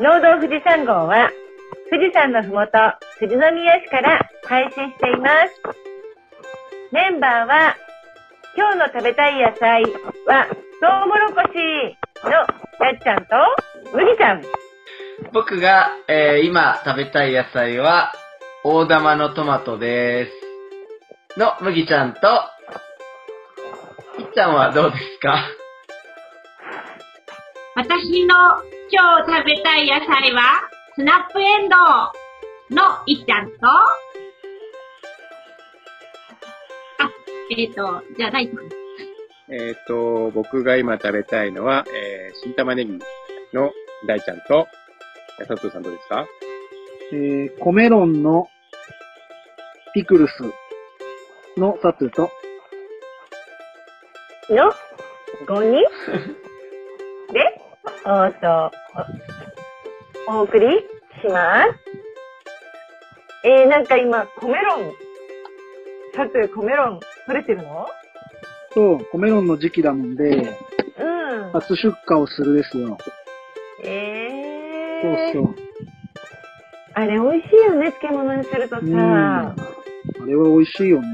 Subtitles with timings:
[0.00, 1.30] 農道富士山号は、
[1.90, 2.72] 富士山のふもと、
[3.18, 5.60] 富士宮市から配信しています。
[6.92, 7.76] メンバーは、
[8.56, 9.82] 今日の食べたい野菜
[10.26, 10.46] は、
[10.80, 12.46] トウモロコシのや
[12.94, 13.34] っちゃんと、
[13.92, 14.42] 麦ちゃん。
[15.32, 18.12] 僕が、えー今食べたい野菜は、
[18.62, 21.40] 大玉のトマトです。
[21.40, 22.20] の、麦ちゃんと、
[24.20, 25.44] いっちゃんはどうですか？
[27.74, 28.34] 私の
[28.90, 29.76] 今日食べた。
[29.76, 30.62] い野菜は、
[30.94, 33.56] スナップエンドウのいっちゃんと、
[36.98, 37.10] あ、
[37.54, 39.54] えっ、と、じゃあ、大ちゃん。
[39.54, 41.44] えっ、と、僕が今食べた。
[41.44, 42.98] いのは、えー、新玉ねぎ
[43.52, 43.72] の
[44.06, 44.66] 大ちゃんと、
[45.38, 46.26] え佐藤さんどうですか
[47.12, 48.48] えー、コメロンの
[49.92, 50.32] ピクルス
[51.60, 52.30] のサトゥと、
[54.48, 54.72] の
[55.46, 56.47] 5人、
[58.10, 58.70] おっと、
[60.28, 60.78] おお送り
[61.20, 61.68] します。
[63.44, 64.92] えー、なんか今、コメロン、
[66.14, 67.86] さて、コメロン、取れてるの？
[68.72, 71.50] そう、コメロンの時期だもんで、うん。
[71.52, 72.96] 初出荷をするですよ。
[73.84, 75.32] えー。
[75.34, 75.54] そうそう。
[76.94, 78.80] あれ、美味しいよね、漬物にするとさ。
[78.82, 79.04] うん。
[79.04, 79.54] あ
[80.26, 81.08] れは美味しいよね。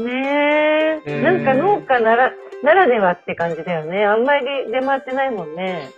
[0.00, 1.12] ねえ。
[1.14, 2.32] うんなんか農家なら、
[2.64, 4.04] ならではって感じだよね。
[4.04, 5.90] あんまり出回ってないもんね。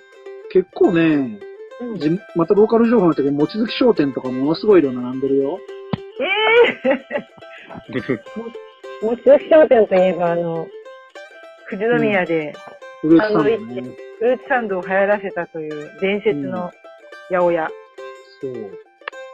[0.52, 1.38] 結構ね、
[1.80, 1.98] うん。
[1.98, 5.58] じまたローカル情報の時に、もちづき商店とかものすごい量並んでるよ。
[6.20, 6.98] えー。
[9.06, 10.66] もちろん商店といえば、あの、
[11.70, 12.52] 富士宮で、
[13.00, 13.82] フルーツサンドあのね。
[14.18, 16.70] フルーツサンドを流行らせたという伝説の
[17.30, 17.70] 八百屋。
[18.40, 18.52] そう。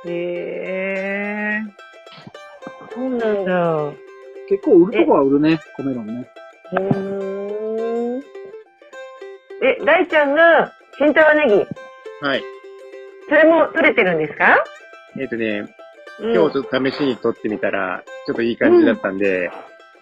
[0.09, 1.71] へえー。
[2.95, 3.93] そうなんだ。
[4.49, 6.31] 結構売るとこは売るね、コメロンね。
[6.73, 8.23] うーん。
[9.63, 12.43] え、大ちゃんが新玉ねぎ、はい。
[13.29, 14.57] それも取れてるんですか？
[15.19, 15.67] えっ、とね、
[16.21, 16.35] うん。
[16.35, 19.51] 今日ちょっと試しに撮ってみたら、ちょっといい感じだったんで、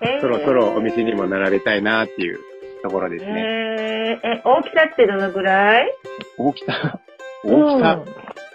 [0.00, 0.20] えー。
[0.20, 2.38] そろそろお店にも並べたいなっていう
[2.82, 3.30] ところですね。
[3.32, 5.91] えー、え、大きさってどのぐらい？
[6.38, 7.00] 大きさ？
[7.44, 8.04] 大きさ、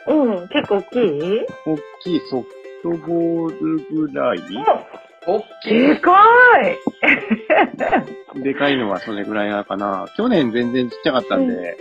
[0.08, 0.32] うん。
[0.42, 1.46] うん、結構大きい？
[1.66, 2.48] 大きいソフ
[2.84, 4.40] トボールぐらい？
[5.28, 5.98] おっきでい。
[6.00, 6.14] か
[8.36, 8.40] い！
[8.42, 10.06] でかいのはそれぐらいなのかな。
[10.16, 11.78] 去年全然ちっちゃかったんで、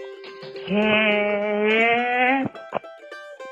[0.71, 2.45] へえ。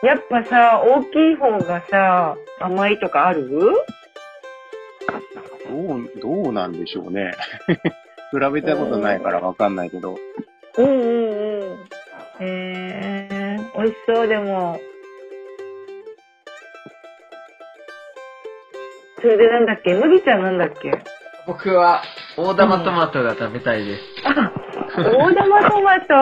[0.06, 3.48] やっぱさ、大きい方がさ、甘いとかある？
[5.68, 7.32] どう、どうなんでしょうね。
[8.32, 10.16] 比べたことないからわかんないけど。
[10.78, 11.86] うんうんうん。
[12.40, 12.46] へ
[13.30, 14.78] え、美味しそうでも。
[19.20, 19.94] それでなんだっけ？
[19.94, 20.92] 麦ちゃんなんだっけ？
[21.46, 22.02] 僕は、
[22.36, 24.02] 大玉トマトが食べたいです。
[24.24, 24.52] あ、
[25.02, 26.14] 大玉トマト。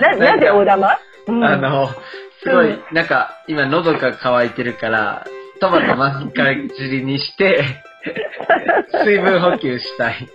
[0.00, 0.98] な、なぜ大玉？
[1.28, 1.88] うんあの、
[2.42, 5.26] すごい、なんか、今喉が渇いてるから、
[5.60, 7.64] トマト真っ赤汁にして、
[9.04, 10.28] 水分補給したい。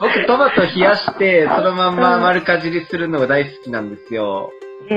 [0.00, 4.50] 僕、トマト冷やして、そのまんま丸かじりするのが大好きなんですよ。
[4.88, 4.94] へ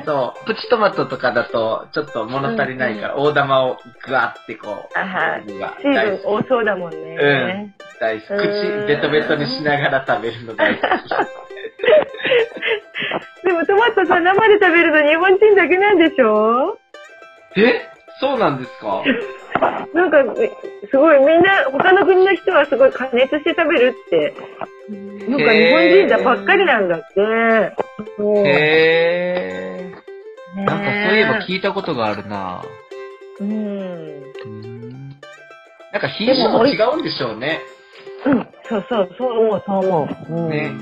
[0.00, 0.02] え。
[0.04, 5.58] そう、プチトマトとかだと、ちょっと物足りないから、大玉をぐわってこう、あは水。
[5.58, 6.96] 分多そうだもんね。
[7.20, 7.26] う
[7.68, 8.26] ん大好き。
[8.26, 10.82] 口うんベトベトにしながら食べるの大好き。
[13.46, 16.78] でもトマトさ、生で食べるの日本人だけなんでしょ？
[17.56, 17.88] え？
[18.20, 19.02] そうなんですか？
[19.94, 20.18] なんか、
[20.90, 24.34] すごいみんな、他の国の人はすごい加熱して食べるって。
[25.28, 27.04] なんか日本人だばっかりなんだって。
[27.20, 27.72] へー。
[28.44, 29.92] ね
[30.56, 30.74] なんか
[31.08, 32.62] そういえば聞いたことがあるな
[33.40, 33.48] うん。
[33.48, 33.52] う
[34.48, 35.10] ん
[35.92, 37.60] なんか品種も違うんでしょうね。
[38.24, 38.46] うん。
[38.68, 40.32] そうそう、そう思う、そう思う。
[40.32, 40.72] うんね。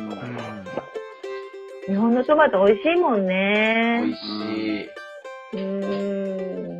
[1.86, 3.26] 日本のトマト美味しいもんうん。
[3.26, 4.02] ね。
[4.04, 4.26] 美味し
[4.84, 5.56] い。
[5.56, 5.58] う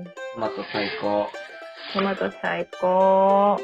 [0.03, 0.05] ん。
[0.05, 0.11] ト
[0.41, 1.29] マト最高。
[1.95, 3.59] トマト最高。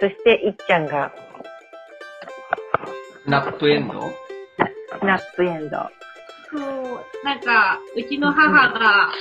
[0.00, 1.12] そして、いっちゃんが、
[3.24, 4.00] スナップエンド？
[5.02, 5.90] ナップエンドウ。
[6.52, 6.62] そう、
[7.24, 9.12] なんか、うちの母が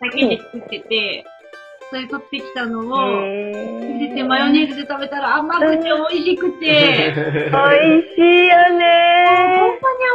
[0.00, 1.37] 酒で作ってて、そ
[1.96, 2.82] れ取ってきたのを、
[3.24, 8.84] 入れてマヨネーズで食べたら甘くて美味しくて、美味しいよこんなにね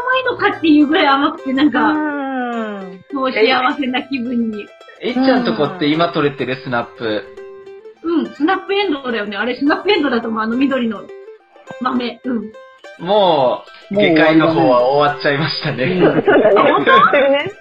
[0.01, 3.03] 甘いのかっていうぐらい甘くて、なんうか、ん。
[3.11, 4.61] そう幸せな気分に。
[5.01, 7.23] いっちゃんとこって今取れてるスナップ。
[8.03, 9.37] うん、スナップエンドウだよね。
[9.37, 10.41] あれ、スナップエンドウだと思う。
[10.43, 11.01] あの緑の
[11.81, 12.21] 豆。
[12.23, 12.51] うん。
[12.99, 15.99] もう、下界の方は終わっちゃいましたね。
[16.25, 16.71] そうだね。
[16.71, 17.51] 本知ってるね。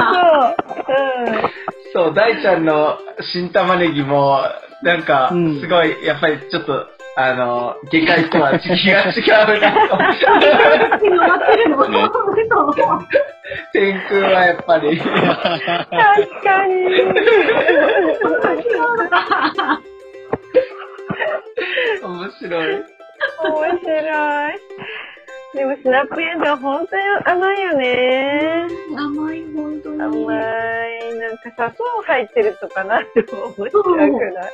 [0.85, 2.07] そう。
[2.07, 2.97] そう、大ちゃんの
[3.33, 4.41] 新玉ねぎも、
[4.83, 6.87] なんかうん、すごい、やっぱりちょっと
[7.19, 9.09] あの、下界とは次が違
[9.57, 9.97] うなと。
[9.97, 12.07] 終わってるのね
[13.73, 14.99] 天空はやっぱり。
[14.99, 15.09] 確
[16.43, 16.75] かに。
[22.03, 22.75] 面白い。
[22.75, 23.97] 面白
[24.49, 24.76] い。
[25.53, 28.67] でもスナップエンドウは本当に甘いよね。
[28.95, 30.01] 甘い、本当に。
[30.01, 30.15] 甘い。
[31.19, 34.09] なんか砂糖入ってるとかなって思っちゃうくらい？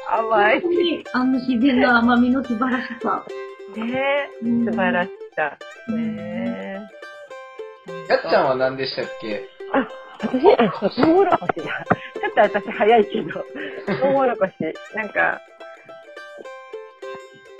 [0.08, 0.62] 甘い。
[0.62, 3.26] 本当にあの自然な甘みの素晴らしさ。
[3.76, 5.58] ねうん素晴らしさ。
[5.92, 6.90] ね
[8.08, 9.44] やっちゃんは何でしたっけ？
[10.20, 11.64] 私、あ、そう、トウモロコシだ。
[11.64, 13.34] ちょっと私早いけど、
[14.00, 14.54] トウモロコシ、
[14.96, 15.42] なんか、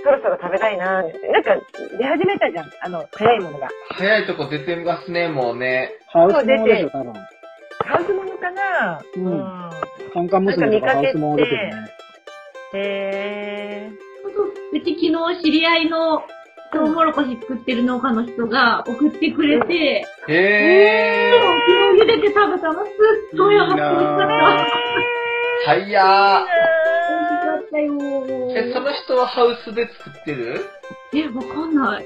[0.04, 1.28] そろそろ食べたいなーって。
[1.30, 1.56] なんか、
[1.98, 2.70] 出始めたじゃん。
[2.82, 3.70] あの、早いものが。
[3.92, 5.94] 早いとこ出てますね、もうね。
[6.08, 7.14] ハウスものでしょ、多分。
[7.14, 9.70] ハウスものかなうん
[10.14, 11.94] カンカン娘とかハウスものですよね。
[12.76, 13.92] へ
[14.74, 16.24] うち昨日知り合いの
[16.74, 21.60] トウモロコシ作ってる農家の人が送ってくれて、へー。
[21.60, 22.90] 昨日茹でて食べたのす
[23.34, 24.68] っごい美味しかった。
[25.66, 25.76] 早ー。
[25.76, 26.83] 美味しかったよ
[28.64, 30.66] え、その人はハウスで作ってる？
[31.14, 32.06] え、わかんない。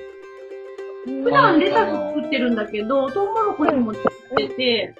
[1.23, 4.95] 普段レタス作ってるんだけど、トウモロコシも作ってて、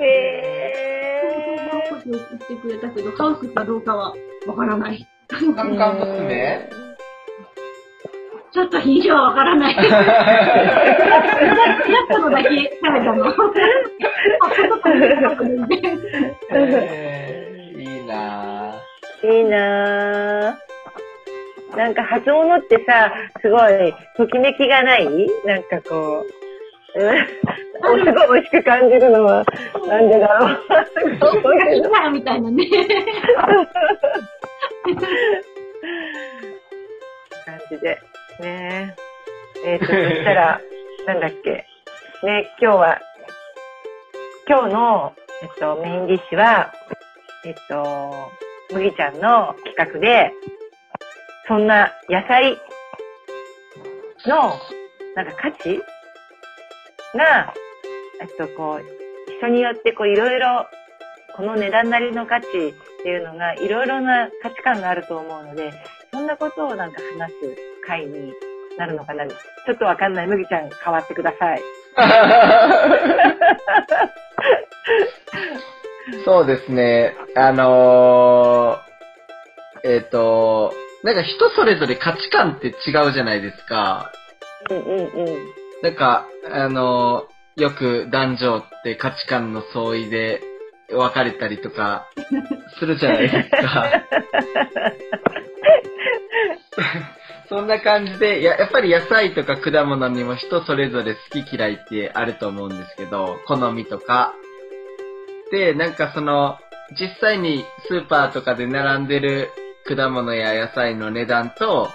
[0.00, 0.02] ー。
[0.02, 0.72] へ
[1.90, 4.12] トウモロコシを送ってくれたけど、ハウスかどうかは
[4.46, 5.06] わからない。
[5.28, 6.68] カンカン娘？
[8.52, 9.76] ちょっと品種はわからない。
[9.76, 9.86] やっ
[12.08, 12.48] たのだけ
[12.82, 13.34] 食べたの。
[16.52, 19.30] えー、いいなぁ。
[19.30, 20.65] いいなぁ。
[21.76, 23.12] なんか初物ってさ、
[23.42, 25.06] すごい、ときめきがない？
[25.44, 26.24] なんかこ
[26.94, 27.18] う、うん
[27.78, 29.44] すごい美味しく感じるのは、
[29.86, 30.56] なんでだろう。
[30.56, 32.64] すごいけどピザみたいなね。
[37.44, 38.00] 感じで。
[38.40, 38.96] ね
[39.64, 39.70] え。
[39.72, 40.60] えっ、と、そしたら、
[41.06, 41.66] なんだっけ。
[42.22, 43.00] ね、今日は、
[44.48, 45.12] 今日の、
[45.42, 46.72] えっと、メインディッシュは、
[47.44, 48.32] えっと、
[48.72, 50.32] 麦ちゃんの企画で、
[51.48, 52.56] そんな野菜
[54.26, 54.58] の、
[55.14, 55.80] なんか価値
[57.14, 57.54] が、
[58.20, 58.84] えっと、こう、
[59.38, 60.66] 人によってこう、いろいろ、
[61.36, 62.50] この値段なりの価値っ
[63.02, 65.72] ていうのが、いろいろな価値観があると思うので、
[66.12, 67.34] そんなことをなんか話す
[67.86, 68.32] 会に
[68.78, 69.24] なるのかな？
[69.26, 70.26] ちょっとわかんない。
[70.26, 71.62] 麦ちゃん変わってください。
[76.24, 77.14] そうですね。
[77.36, 80.72] あのー、えっ、と、
[81.06, 84.10] なんか人それぞれ価値観って違うじゃないですか。
[84.68, 85.38] うんうんうん。
[85.80, 90.40] なんか、あのー、よく男女って価値観の相違で
[90.90, 92.08] 別れたりとか
[92.80, 94.02] するじゃないですか。
[97.48, 104.34] そんな感じでや、やっぱり野菜とか果物にも人それぞれ好き嫌いってあると思うんですけど、好みとか。
[105.52, 106.58] で、なんかその、
[107.00, 109.50] 実際にスーパーとかで並んでる
[109.88, 111.88] 果物や野菜の値段と、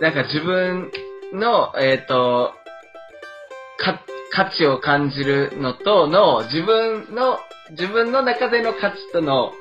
[0.00, 0.90] なんか自分
[1.32, 2.52] の、えっ、と、
[3.78, 4.00] か、
[4.32, 7.38] 価値を感じるのとの、自分の、
[7.70, 9.52] 自分の中での価値との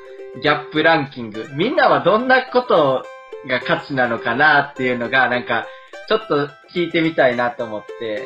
[0.42, 1.48] ギャップランキング。
[1.54, 3.06] みんなはどんなこと
[3.48, 5.66] が価値なのかなっていうのが、なんか、
[6.08, 8.24] ちょっと聞いてみたいなと思って。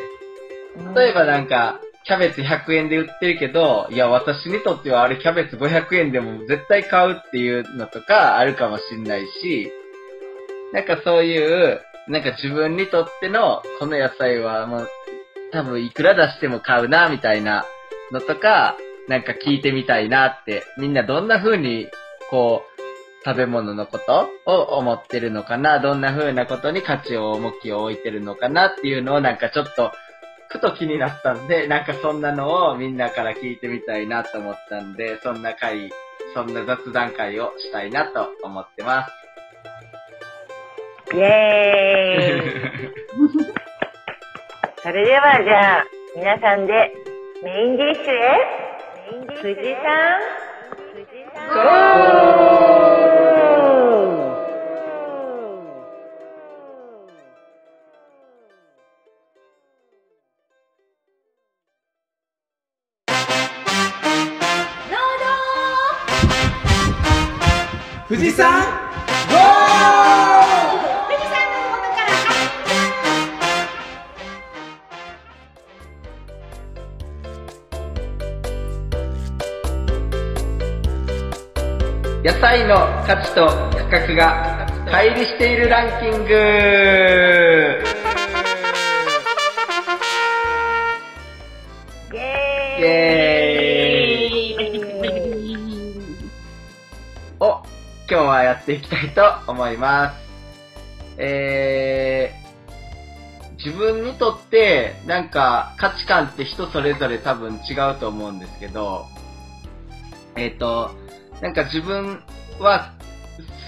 [0.95, 9.71] 例えばなんか、キャベツ100円で売ってるけど、いや、私にとってはあれキャベツ500円でも絶対買うっていうのとかあるかもしんないし、
[10.73, 14.89] なんかそういう、なんか自分にとっての、この野菜はもう、
[15.51, 17.63] 多分いくら出しても買うな、みたいな
[18.11, 18.75] のとか、
[19.07, 21.89] なんか聞いてみたいなって、みんなどんな風に、
[22.31, 22.81] こう、
[23.23, 29.91] 食べ物のことを思ってるのかな、どんな風なことに価値を重きを置いてるのかなっていうのをなんかちょっと、
[30.49, 35.91] ふと気になったんで、なんかそんなのをみんなから聞いてみたいなと思ったんで、そんな会、
[36.33, 39.11] そんな雑談会をしたいなと思ってます。
[41.15, 42.69] イェーイ。
[44.81, 46.91] それではじゃあ、皆さんで
[47.43, 48.39] メインディッシュへ、
[49.41, 50.19] 富士山、
[50.93, 53.08] 富士山、
[68.09, 68.65] 富士山
[82.23, 83.45] 野菜の価値と
[83.77, 87.38] 価格が乖離しているランキング。
[98.61, 100.15] っていきたいと思います。
[101.17, 109.05] えー、自分にとってなんか価値観って人それぞれ多分違うと思うんですけど、
[110.35, 110.91] えっ、と、
[111.41, 112.21] なんか自分
[112.59, 112.93] は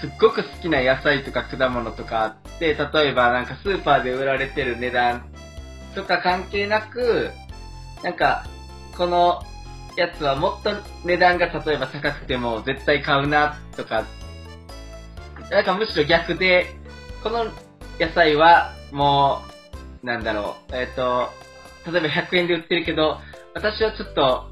[0.00, 5.24] すっごく好きな野菜とか果物とかあって、例えばなんかスーパーで売られてる値段
[5.94, 7.30] とか関係なく、
[8.02, 8.44] なんか、
[8.96, 9.42] この
[9.96, 10.70] やつはもっと
[11.04, 14.04] 値段が例えば高くても絶対買うなとか、
[15.52, 16.74] なんかむしろ逆で、
[17.22, 17.44] この
[18.00, 19.42] 野菜はも
[20.02, 21.28] う、なんだろう、えっ、と、
[21.92, 23.18] 例えば100円で売ってるけど、
[23.52, 24.50] 私はちょっと、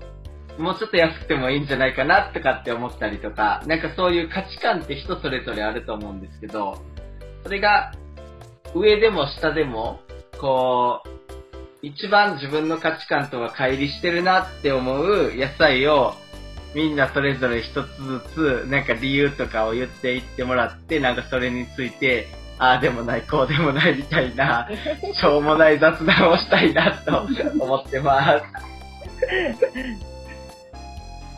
[0.58, 6.76] もうちょっと安くてもいいんじゃないかなとかって思ったりとか、なんかそういう価値観って人それぞれあると思うんですけど、
[7.44, 7.94] それが
[8.74, 10.00] 上でも下でも、
[10.38, 11.08] こう、
[11.80, 16.12] 一番自分の価値観とは乖離してるなって思う野菜を
[16.74, 18.20] みんなそれぞれ一つず
[18.64, 24.68] つなんか理由とかを言っていってもらってなんかそれについてああでもないこうでもないみたいな
[25.14, 27.26] しょうもない雑談をしたいなと
[27.58, 28.44] 思ってます。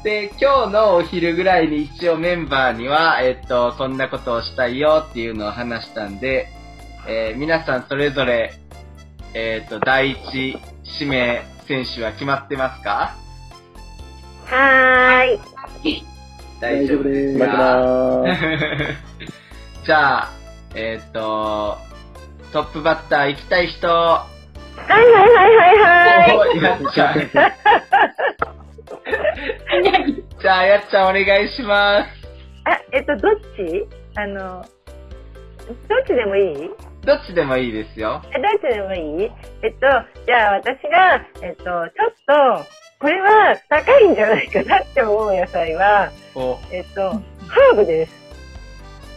[0.02, 6.48] で、今日のお昼ぐらいに一応メンバーには、えっと、こんなことをしたいよっていうのを話したんで、
[7.06, 8.52] えー皆さんそれぞれ
[9.34, 10.58] えっ、と、第一
[10.98, 13.21] 指名選手は決まってますか？
[14.46, 16.02] はーい。
[16.60, 19.86] 大丈夫です待ってまーす。
[19.86, 20.28] じゃあ、
[20.74, 21.78] えっ、と、
[22.52, 24.26] トップバッター行きたい人、は
[24.88, 26.36] いはいはいはいはい。
[26.38, 27.14] おやっちゃん。
[30.40, 32.08] じゃあ、やっちゃんお願いします。
[32.64, 33.86] あ、えっと、どっち？
[34.16, 34.64] あの、
[35.88, 36.70] どっちでもいい？
[37.04, 38.22] どっちでもいいですよ。
[38.34, 39.30] え、どっちでもいい？
[39.62, 39.86] えっと、
[40.26, 41.88] じゃあ私が、えっと、ちょっ
[42.26, 42.64] と、
[43.02, 48.12] これは高いんじゃないかなって思う野菜は、お、えっと、ハーブです。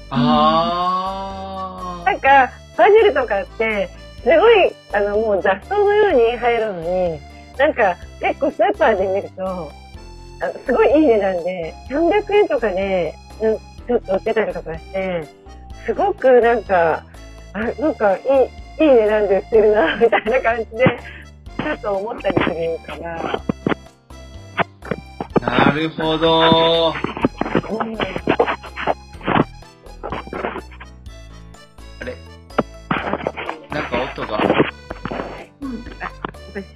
[0.09, 3.87] あなんか、バジルとかって、
[4.23, 7.19] すごい、あの、もう雑草のように入るのに、
[7.59, 15.27] なんか、結構スーパーで見ると、あすごいいい値段で、300円とかで、うんちょっと売ってたりとかして、
[15.85, 17.03] すごくなんか、
[17.53, 18.21] あ、なんかい
[18.79, 20.99] い、いい値段で売ってるな、みたいな感じで、
[21.59, 23.41] ちょっと思ったりするから、
[25.45, 26.93] なるほど。
[27.69, 28.03] うん、あ
[32.03, 32.15] れ？
[33.69, 34.39] なんか音が、お
[36.53, 36.67] かしい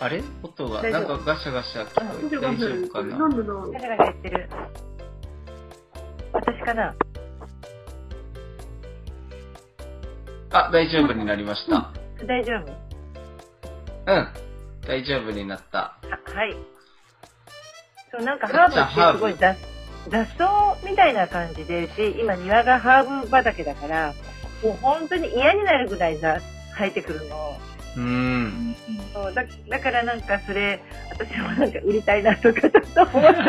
[0.00, 0.22] あれ？
[0.42, 3.18] 音が、なんかガシャガシャ聞こえて大丈夫かな？
[3.18, 4.48] なんでだろうガシャガシャ言ってる。
[6.32, 6.94] 私かな？
[10.52, 11.92] あ、大丈夫になりました。
[12.26, 12.72] 大丈夫
[14.12, 14.28] うん。
[14.86, 15.78] 大丈夫になった。
[15.78, 15.98] は
[16.34, 16.56] はい。
[18.10, 19.56] そう、なんかハーブってすごい雑
[20.08, 24.14] 雑草みたいな感じで、で、今庭がハーブ畑だから、
[24.62, 26.42] もう本当に嫌になるぐらい雑
[26.76, 27.60] 生えてくるの。
[27.96, 28.76] うーん。
[29.12, 33.42] そうだだからなんかそれ、私もなんか売りたいなとかちょっと思って。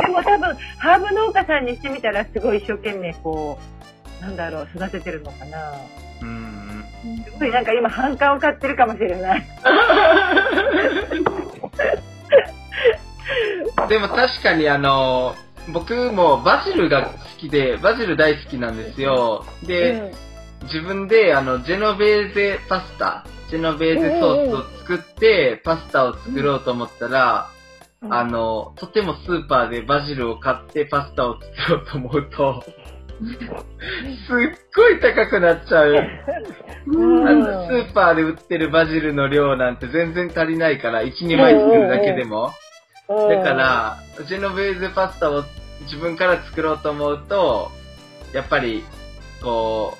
[0.00, 3.58] でも多分、ハーブ農家さんにしてみたらすごい一生懸命こ
[4.20, 5.74] う、なんだろう、育ててるのかな。
[7.04, 9.46] すごいなんか今反感を買ってるかもしれない。
[13.88, 15.34] でも確かにあの、
[15.72, 19.44] 僕もバジルが好きで、バジル大好きなんですよ。
[19.62, 20.12] で、
[20.62, 27.50] 自分であの、ジェノベーゼパスタ、ジェノベーゼソースを作って、パスタを作ろうと思ったら、
[28.02, 32.62] うんあの、とてもスーパーでバジルを買ってパスタを作ろうと思うと、
[34.26, 35.94] すっごい高くなっちゃう。
[36.86, 42.52] うんあのスーパーで売ってるバジルの量なんて全然足りないから、1、2枚作るだけでも。
[43.08, 45.44] だから、ジェノベーゼパスタを
[45.82, 47.70] 自分から作ろうと思うと、
[48.32, 48.84] やっぱり、
[49.42, 49.96] こ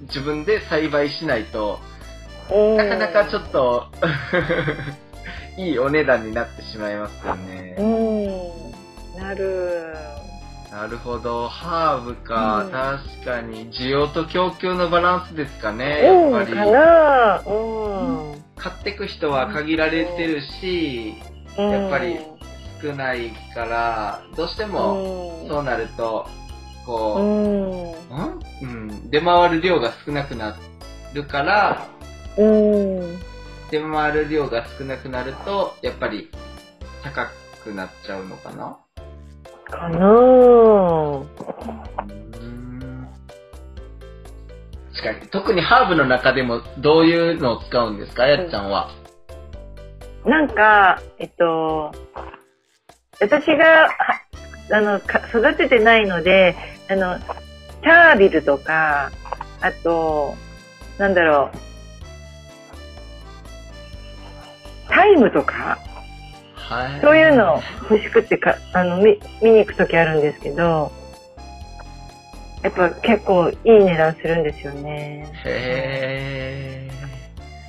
[0.00, 1.80] う、自分で栽培しないと、
[2.50, 3.86] うん、なかなかちょっと、
[5.58, 7.76] いいお値段になってしまいますようね。
[7.78, 9.20] ん。
[9.20, 10.17] なる。
[10.78, 12.70] なるほど、ハーブか、うん。
[12.70, 16.56] 確かに、需要と供給のバランスですかね、うん、やっぱり。
[16.56, 17.42] かな。
[17.44, 18.44] うん。
[18.54, 21.16] 買ってく人は限られてるし、
[21.56, 22.20] やっぱり
[22.80, 26.28] 少ないから、どうしても、そうなると、
[26.84, 27.90] うこう、ん。
[28.16, 28.40] ん。
[28.62, 30.56] うん、出回る量が少なくな
[31.12, 31.88] るから、
[32.36, 33.18] うん。
[33.72, 36.30] 出回る量が少なくなると、やっぱり
[37.02, 37.26] 高
[37.64, 38.78] くなっちゃうのかな
[39.70, 41.24] かなぁ。
[44.94, 45.28] 確かに。
[45.30, 48.26] 特にハーブの中でもどういうのを使うんですか？
[48.26, 48.90] やっちゃんは。
[50.24, 51.92] なんか、えっと、
[53.20, 53.90] 私が、は
[54.72, 56.56] あの、か育ててないので、
[56.90, 59.10] あの、チャービルとか、
[59.60, 60.34] あと、
[60.98, 61.56] なんだろう、
[64.90, 65.87] タイムとか、はい。
[67.00, 70.92] そういうの欲しくてか、あの、見、見に行くときあるんですけど、
[72.62, 75.30] やっぱ結構いい値段するんですよね。
[75.44, 76.90] へ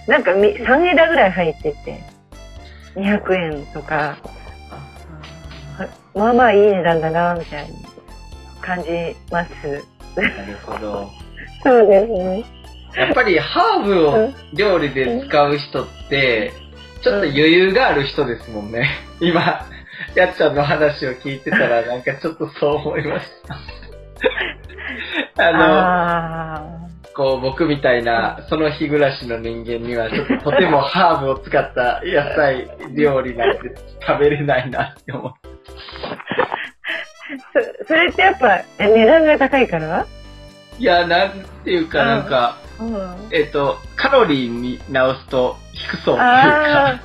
[0.08, 2.04] なんかみ3枝ぐらい入ってて、
[2.96, 4.18] 200円とか、
[6.16, 7.76] まあまあいい値段だな、みたいに
[8.62, 8.90] 感じ
[9.32, 9.52] ます。
[10.16, 10.22] ー。
[10.22, 11.10] なるほど。
[11.64, 12.44] そうですね。
[12.96, 16.52] やっぱりハーブを料理で使う人って、
[17.02, 18.90] ちょっと余裕がある人ですもんね。
[19.22, 19.66] 今、
[20.16, 23.58] やっちゃんの話を聞いてたら なんかちょっとそう思いました。
[25.48, 26.62] あの、あ
[27.16, 33.72] こう僕みたいなその日暮らしの人間にはちょっととてもハーブを使った野菜料理なんて
[34.06, 35.50] 食べれないなって思って。
[35.50, 35.52] ー
[37.84, 40.06] そそれってやっぱえ値段が高いから？
[40.78, 41.32] いや、なん
[41.64, 43.28] ていうかなんか、うん。
[43.32, 47.00] えっと、カロリーに直すと低そうっていうあ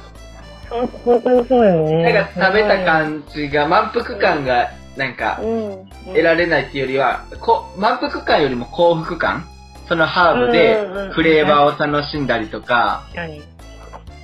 [0.70, 2.12] か、本当にそうよね。
[2.12, 5.88] なんか食べた感じが満腹感がなんかうん。
[6.06, 9.46] 得られないっていうよりは、こ満腹感よりも幸福感
[9.88, 13.04] そのハーブでうんフレーバーを楽しんだりとか。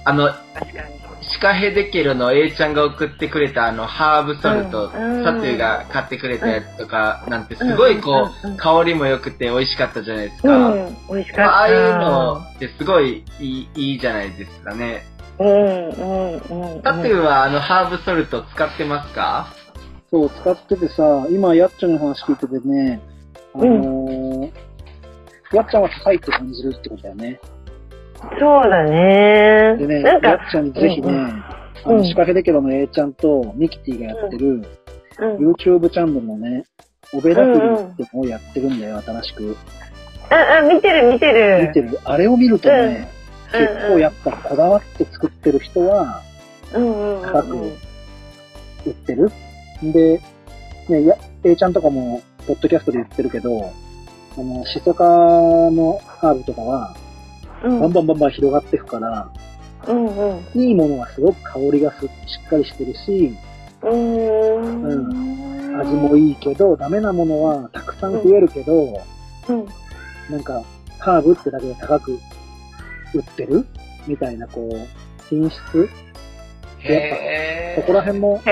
[0.05, 0.31] あの、
[1.31, 1.55] 確かに。
[1.55, 10.49] シカヘデケロの A ちゃんが送ってくれたあのハーブソルト、うんサトゥが買ってくれたやつとかなんてすごいこう、香りも良くて美味しかったじゃないですか。
[10.69, 10.97] うん。
[11.09, 11.55] 美味しかった。
[11.57, 15.05] ああいうのってすごいいいいいじゃないですかね。
[15.39, 16.83] うん、うん、うん。
[16.83, 19.53] サトゥはあのハーブソルト使ってますか？
[20.11, 23.01] そう、使っててさ、今、やっちゃんの話聞いててね、
[23.55, 24.51] あのー
[25.53, 27.41] やっちゃんは高いって感じるってことだよね。
[28.39, 29.77] そうだね。
[29.79, 34.63] でね、なんか、やっちゃんにぜひね、うんあの、うん仕掛けだけどの A ちゃんとミキティがやってる、
[35.19, 35.51] うん。
[35.53, 36.65] YouTube チャンネルのね、
[37.13, 39.57] オベラフリーってのをやってるんだよ、新しく。
[40.31, 41.67] あ、あ、見てる見てる。
[41.69, 41.99] 見てる？
[42.05, 43.21] あれを見るとね、うん
[43.53, 46.23] 結構やっぱこだわって作ってる人は
[46.73, 47.57] うんうんうん高く
[48.87, 49.33] 売ってる？
[49.83, 50.21] で、
[50.89, 53.73] ね、や、A ちゃんとかも、ポッドキャストで言ってるけど、
[54.39, 57.10] あの、シソ科のハーブとかは、うん。
[57.63, 59.31] バンバンバンバン広がっていくから、
[59.89, 60.61] うんうん。
[60.61, 62.09] いいものはすごく香りがすし
[62.45, 63.35] っかりしてるし、
[63.83, 65.81] うーん。
[65.81, 69.03] 味もいいけど、ダメなものはたくさん増えるけど、
[69.49, 69.67] うん。
[70.31, 70.63] なんか、
[70.99, 72.19] ハーブってだけで高く
[73.15, 73.67] 売ってる？
[74.07, 74.77] みたいな、こう、
[75.29, 75.89] 品質？
[76.81, 78.37] へそこら辺も。
[78.37, 78.49] 格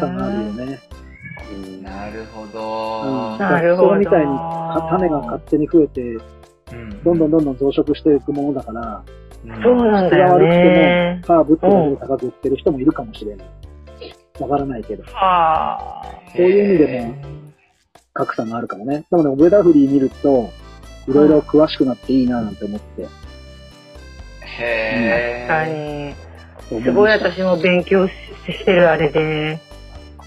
[0.00, 0.80] 差があるよね。
[1.82, 2.52] なるほうん。
[2.52, 3.36] ど。
[3.38, 6.22] なるほどみたいにか種が勝手に増えて、うん
[7.04, 9.04] どんどんどんどん増殖していくものだから、
[9.62, 11.20] そうなんだよね。
[11.22, 13.46] 質が悪くても、ハーブって高く売ってる人もいるかもしれない。
[14.40, 16.06] わからないけど、はあ。
[16.34, 17.14] そういう意味でも
[18.14, 19.04] 格差があるかもね。
[19.10, 20.50] でもね、オベダフリー見ると、
[21.08, 23.08] いろいろ詳しくなっていいななんて思って。
[24.62, 26.82] へ確かーに。
[26.84, 28.12] すごい私も勉強し
[28.46, 29.58] してるあれで。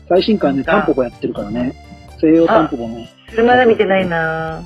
[0.08, 1.74] 最新回ね、タンポポやってるからね。
[2.20, 4.62] 西洋タンポポの、それまだ見てないな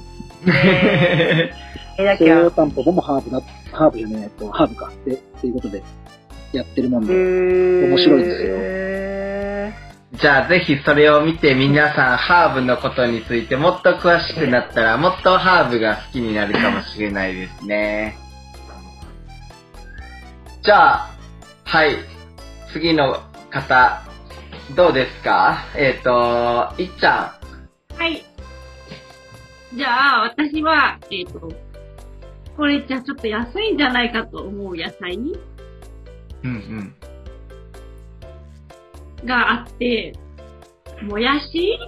[0.48, 1.52] え
[2.04, 2.36] だ西きゃ。
[2.36, 5.84] 洋タンポポもハーブだ、ハーブじゃねえ、と、ハーブかって、っていうことで、
[6.54, 7.14] やってるもんで。
[7.14, 9.74] 面面白いですよよ。
[10.14, 18.18] じゃあぜひそれを見て皆さんハーブのことについてもっと詳しくなったらもっとハーブが好きになるかもしれないですね。
[20.64, 21.10] じゃあ、
[21.64, 21.96] はい。
[22.74, 24.02] 次の方、
[24.76, 25.66] どうですか？
[25.78, 27.40] えっ、と、いっちゃ
[27.96, 28.26] はい。
[29.76, 31.52] じゃあ、私は、えっ、と、
[32.60, 35.34] これじゃあちょっと安いんじゃないかと思う野菜ん。
[36.44, 36.94] うんうん。
[39.26, 40.14] があって、
[41.02, 41.80] もやし？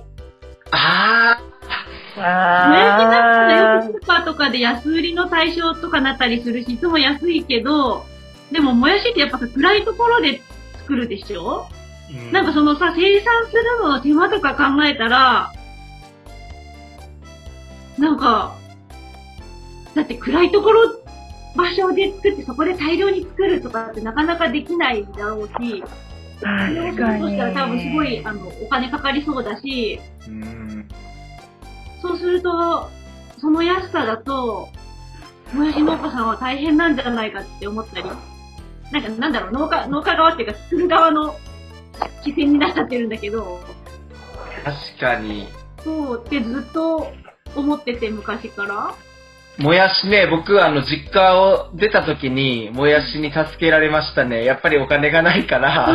[0.71, 1.41] あ
[2.15, 8.05] もやしなんかあよくスーパーとかで安売りの対象とかなったりするし、いつも安いけど、
[8.53, 10.41] でももやしってやっぱさ暗いところで
[10.77, 15.51] 作るでしょ、ーなんかそのさ、生産するのの手間とか考えたら、
[17.97, 18.57] なんか、
[19.95, 21.01] だって暗いところ、
[21.55, 25.83] 場所で作ってそこで大量に作るとかってなかなかできないだろうし、
[26.39, 27.19] それをする。
[27.19, 30.87] としたら多分すごい、あの、お金かかりそうだし、うん
[32.01, 32.89] そうすると、
[33.37, 34.69] その安さだと、
[35.53, 38.09] もやし農家さんは大変なんじゃないかって思ったり、
[38.91, 41.35] なんかなんだろう、農家、農家側っていうか作る側の
[42.23, 43.59] 規制になっちゃってるんだけど、
[44.63, 45.47] 確かに。
[45.83, 47.11] そうってずっと
[47.55, 48.95] 思ってて、昔から。
[49.57, 54.45] もやしね、僕あの、実家を出た時に、もやしに助けられましたね。
[54.45, 55.87] やっぱりお金がないかうら。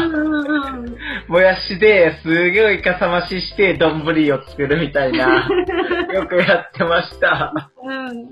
[1.28, 5.48] もやしですごいかさ増しして、丼を作るみたいな、
[6.14, 7.52] よくやってました。
[7.82, 8.28] うん。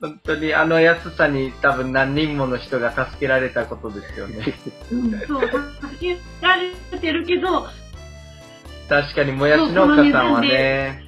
[0.00, 4.54] 本当にあの安さに多分何人もの人が助けられたことですよね。
[4.90, 7.66] うん、そう、助けられてるけど、
[8.88, 11.04] 確かにもやし農家さんはね、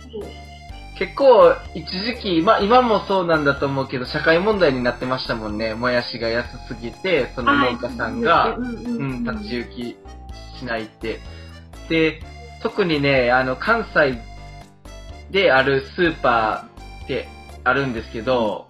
[1.02, 5.74] 結構一時期、まあ今もそうなんだと思うけど、社会問題になってましたもんね。
[5.74, 9.96] もやしが安すぎて、その農家さんが、うんうん、立ち行き
[10.60, 11.18] しないって。
[11.88, 12.20] で、
[12.62, 14.16] 特にね、あの、関西
[15.32, 17.26] であるスーパーって
[17.64, 18.68] あるんですけど、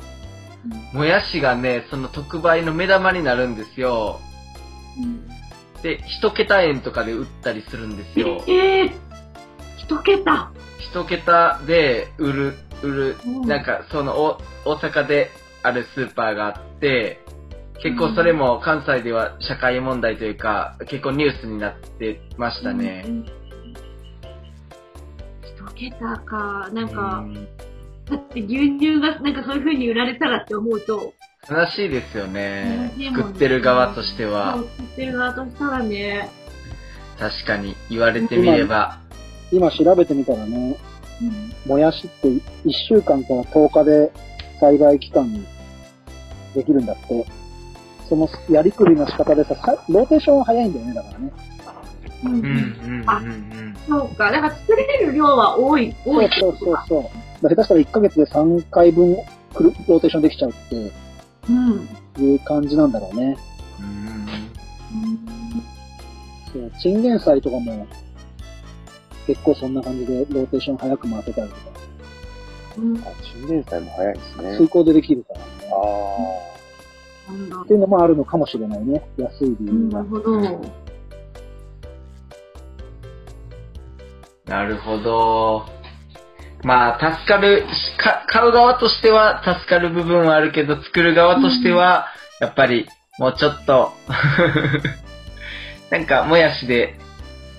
[0.94, 4.20] もやしがね、その特売の目玉になるんですよ。
[5.82, 8.42] で、一桁円とかで売ったりするんですよ。
[8.48, 8.92] ええ
[9.76, 10.50] 一桁。
[10.90, 15.30] 一桁で売る、売る、うんなんかそのお大阪で
[15.62, 17.20] あるスーパーがあって、
[17.82, 23.10] 結構それも関西では社会問題というか、結構ニュースになってましたねう。
[23.10, 23.24] ん。
[25.42, 26.68] 一桁か。
[26.72, 27.34] なんうか、ん
[28.08, 31.14] だって牛乳がなんかそういう風に売られたらって思うと、
[31.48, 34.58] 悲しいですよねね作ってる側としては。
[34.58, 36.30] 作ってる側としたらね、
[37.18, 39.01] 確かに言われてみれば。
[39.52, 40.76] 今調べてみたらね、
[41.66, 42.42] もやしって1
[42.88, 44.12] 週間から10日で
[44.58, 45.32] 栽培期間
[46.54, 47.24] できるんだって。
[48.08, 51.32] そのやりくりの仕方でさ、さローテーションは早いんだよね、だからね。
[52.24, 53.76] うんうんうんうんあうん。
[53.88, 54.30] そうか。
[54.30, 56.28] だから作れる量は多い、多い。
[56.38, 57.10] そうそうそ
[57.42, 59.16] う下手したら1ヶ月で3回分
[59.54, 60.92] くるローテーションできちゃうって
[61.48, 61.88] うん。
[62.22, 63.36] いう感じなんだろうね。
[63.80, 64.26] うん
[66.52, 67.86] そう、チンゲン菜とかも
[69.26, 71.62] 結構そんな感じでローテーション早く回せたりとか、
[72.78, 72.98] うん。
[72.98, 74.50] あ、チンゲン菜も早いですね。
[74.56, 75.44] 水耕でできるからね。
[77.28, 79.02] あなんだっていうのもあるのかもしれないね。
[79.16, 80.08] 安い理由がなる。
[80.08, 80.82] ほど。
[84.46, 85.66] なるほど。
[86.64, 87.64] まあ、助かる、
[87.98, 92.06] か買う側としては助かる部分はあるけど、作る側としては、
[92.40, 92.86] やっぱり、
[93.18, 93.92] もうちょっと、
[95.90, 96.98] なんか、もやしで、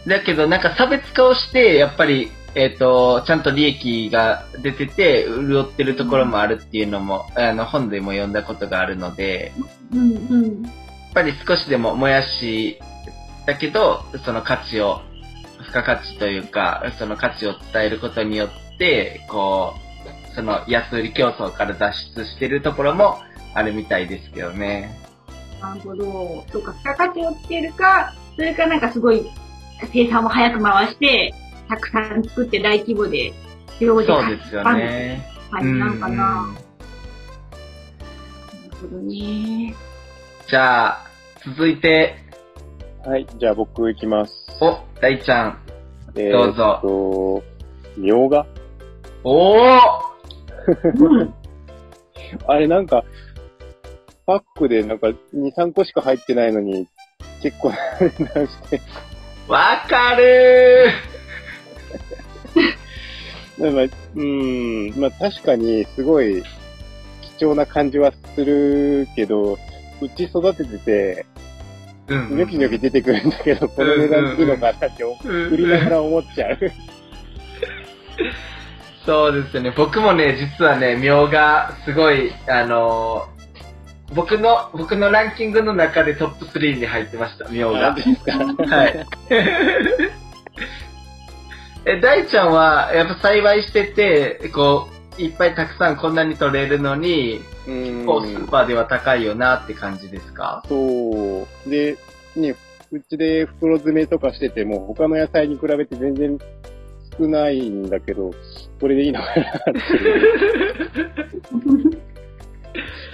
[0.08, 9.54] だけど、なんか差別化をして、やっぱり、えっ、と、ちゃんと利益が出てて、潤ってるところもあるっていうのも、あの、本でも読んだことがあるので、
[9.92, 10.64] うんうん。
[10.64, 12.80] やっぱり少しでももやし
[13.46, 15.02] だけど、その価値を、
[15.60, 19.74] 付加価値というか、その価値を伝えることによって、こ
[20.32, 23.20] う、その安売り競争から脱出してるところも
[23.54, 24.98] あるみたいですけどね。
[25.62, 26.46] なるほど。
[26.52, 29.26] そうか、付加価値をつけるか、それかなんかすごい
[29.92, 31.34] 生産を早く回して、
[31.68, 33.34] たくさん作って大規模で、
[33.80, 35.26] 量でそうですよね。
[35.52, 36.16] 感じなのかな。
[36.16, 36.62] なうんる
[38.82, 39.76] ほどね。
[40.48, 41.08] じゃあ、
[41.46, 42.16] 続いて、
[43.06, 43.10] あ。
[43.10, 44.34] はい、じゃあ僕行きます。
[44.62, 45.60] お、大ちゃん。
[46.16, 47.44] えどうぞーっと、
[47.98, 48.46] みょうが
[49.24, 49.80] おー
[50.96, 51.34] うん。
[52.48, 53.04] あれなんか、
[54.26, 56.88] パックでなんか2、3個しか入ってないのに、
[57.42, 57.78] 結構し
[58.70, 58.82] て、
[59.48, 60.92] わかる
[63.60, 66.44] まあ、まあうーん、まあ確かにすごい
[67.38, 69.58] 貴重な感じはするけど、
[70.02, 76.58] うち育ててて、ーうんニョキニョキ出てくるんだけど、この値段するのかなってうん売りながら思っちゃう。
[79.06, 79.74] そうですよね。
[79.76, 83.33] 僕もね、実はね、みょうが、すごい、あのー
[84.16, 87.96] 僕の、僕のランキングの中でトップ3に入ってました、みょうがあ。
[87.96, 88.38] ですか。
[88.76, 89.06] はい。
[91.86, 94.88] え、大ちゃんは、やっぱ栽培してて、こ
[95.18, 100.64] う、いっぱいたくさんこんなに取れるのに、うーんこう、スーパーでは高いよなって感じですか？
[100.68, 101.70] そう。
[101.70, 101.98] で、
[102.36, 102.56] ね、
[102.92, 106.38] うちで袋詰めとかしてても、他の野菜に比べて全然
[107.20, 108.32] 少ないんだけど、
[108.80, 109.82] これでいいのかなって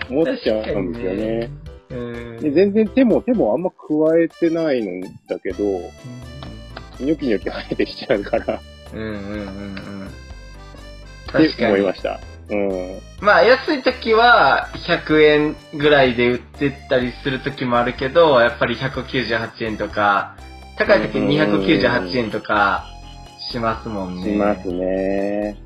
[0.10, 1.50] 思っちゃうんですよね。
[1.90, 3.78] うんで全然手も、手もあんま加
[4.22, 5.64] えてないんだけど、
[7.00, 8.60] ニョキニョキ生えてきちゃうから、
[8.94, 9.46] うんうんうんう
[10.06, 10.08] ん。
[10.08, 12.20] って思いました。
[12.50, 13.00] うん。
[13.22, 20.36] まあ、安い時は100円ぐらいで売ってたりする時もあるけど、やっぱり198円とか、
[20.78, 22.86] 高い時に298円とか
[23.52, 24.24] しますもんね。
[24.24, 25.58] しますね。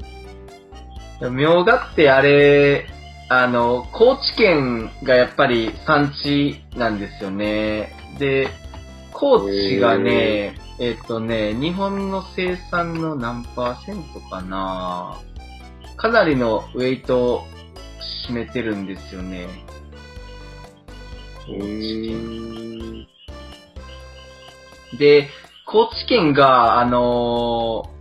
[1.32, 2.88] みょうがってあれ、
[3.41, 7.96] あの、高知県がやっぱり産地なんですよね。
[8.19, 8.50] で、
[9.12, 15.19] 高知がね、えっ、とね、日本の生産の何パーセントかな
[15.98, 17.43] かなりのウェイトを
[18.28, 19.48] 占めてるんですよね。
[21.48, 23.08] うーん。
[24.98, 25.28] で、
[25.65, 27.93] 高知県が、あのー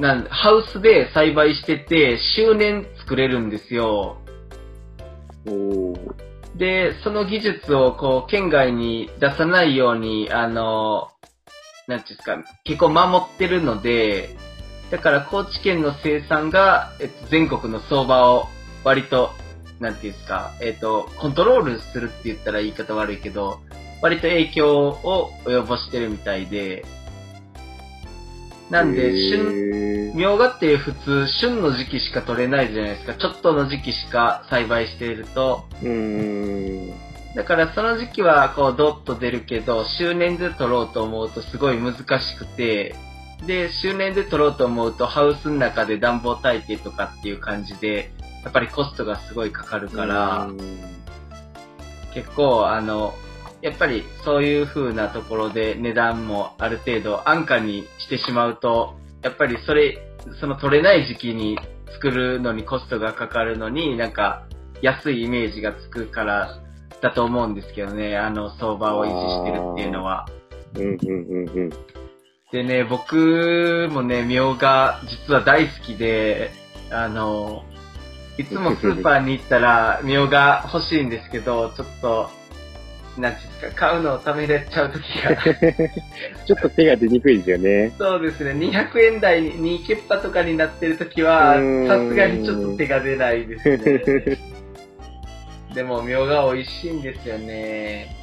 [0.00, 4.21] なん、ハウスで栽培してて、周年作れるんですよ。
[6.56, 11.08] で、その技術をこう、県外に出さないように、あの、
[11.88, 14.36] なんていうんですか、結構守ってるので、
[14.90, 18.48] だから高知県の生産が、えっと、全国の相場を
[18.84, 19.30] 割と、
[19.80, 23.60] なんていうんですか、えっと、コントロールするって言ったら言い方悪いけど、
[24.02, 26.84] 割と影響を及ぼしてるみたいで、
[28.72, 30.16] なんで、旬、旬。
[30.16, 33.14] みょうがって普通、旬の時期しか取れないじゃないですか。
[33.14, 35.66] ちょっとの時期しか栽培していると。
[35.82, 36.92] うーん。
[37.34, 42.94] だからその時期はこうドッと出るけど、周年で取ろうと思うとすごい難しくて、
[43.46, 48.10] で、周年で取ろうと思うとハウスの中で暖房炊いてとかっていう感じで、
[48.42, 50.48] やっぱりコストがすごいかかるから、
[52.14, 53.14] 結構あの、
[53.62, 59.98] やっぱりそういう風なところで値段もある程度安価にしてしまうと、やっぱりそれ、
[60.40, 61.56] その取れない時期に
[61.92, 64.46] 作るのにコストがかかるのになんか
[64.82, 66.58] 安いイメージがつくから
[67.00, 70.26] だと思うんですけどね、あの相場を維持してるっていうのは。
[70.74, 71.70] うんうんうんうん。
[72.50, 76.50] でね、僕もね、みょうが実は大好きで、
[76.90, 77.64] あの、
[78.38, 82.30] いつもスーパーに行ったら、みょうが欲しいんですけど、ちょっと、
[83.18, 85.36] なんですか、買うのをためらっちゃう時が。
[86.46, 87.92] ちょっと手が出にくいですよね。
[87.98, 94.38] そうですね、200円台に2ケッパとかになってる時はうーん、さすがにちょっと手が出ないですね。
[95.74, 98.14] でも、みょうが美味しいんですよね。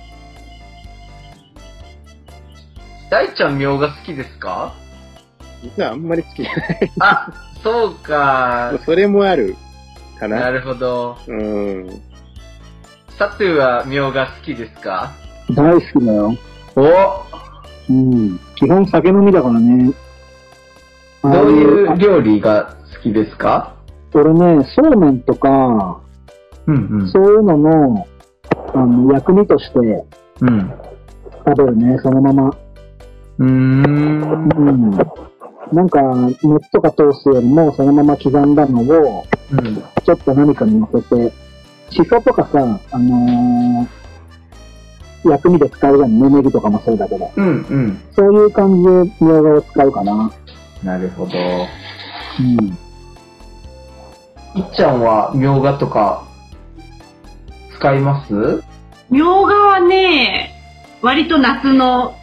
[3.10, 4.74] 大ちゃんみょうが好きですか？
[5.64, 6.92] 実はあんまり好きじゃない。
[7.00, 7.28] あ、
[7.64, 8.74] そうか。
[8.86, 9.56] それもある
[10.20, 10.40] かな。
[10.42, 11.18] なるほど。
[11.28, 12.02] うん。
[13.20, 15.12] サトゥはみょうが好きですか？
[15.54, 16.34] 大好きだよ。
[16.78, 18.40] おうん。
[18.56, 19.92] 基本酒飲みだからね。
[21.22, 23.76] どういうあ料理が好きですか？
[24.14, 26.00] 俺ね、そうめんとか、
[26.66, 28.08] うんそういうのの、
[28.74, 29.80] あの、薬味として
[30.40, 30.74] うん。
[31.46, 32.58] 食べるね、そのまま。
[33.40, 33.82] うん。
[33.82, 34.50] うーん。
[34.56, 34.92] うん。
[35.74, 36.02] なんか、
[36.42, 39.76] 熱とか通すよりも、そのまま刻んだのを、うん。
[40.06, 41.34] ちょっと何かに乗せて、
[41.90, 46.20] シソとかさ、あのー、薬味で使うじゃん。
[46.20, 47.32] ねネギとかもそうだけど。
[47.36, 47.46] うん。
[47.46, 48.02] うん。
[48.14, 48.90] そういう感じで
[49.26, 50.32] みょうがを使うかな。
[50.84, 51.32] なるほど。
[52.40, 52.78] うん。
[54.56, 56.28] いっちゃんはみょうがとか
[57.76, 58.64] 使います？
[59.10, 60.54] みょうがはね、
[61.02, 62.16] 割と夏の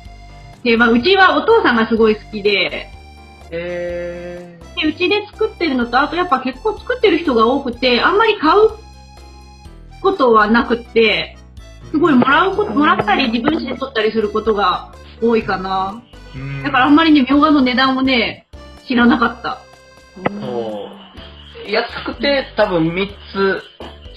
[0.63, 0.93] 定番。
[0.93, 2.91] うちはお父さんがすごい好きで、
[3.51, 8.71] えでうちで作ってるのと、あとやっぱ結構作ってる人が多くて、あんまり買う
[10.01, 11.37] ことはなくって、
[11.91, 16.03] すごいもらうこと、もらったり自分家で取ったりすることが多いかな。
[16.35, 16.63] ー。
[16.63, 18.47] だからあんまりね、みょうがの値段をね、
[18.87, 19.59] 知らなかった。
[20.41, 20.89] そ
[21.67, 21.71] う。
[21.71, 23.63] 安くて多分3つ、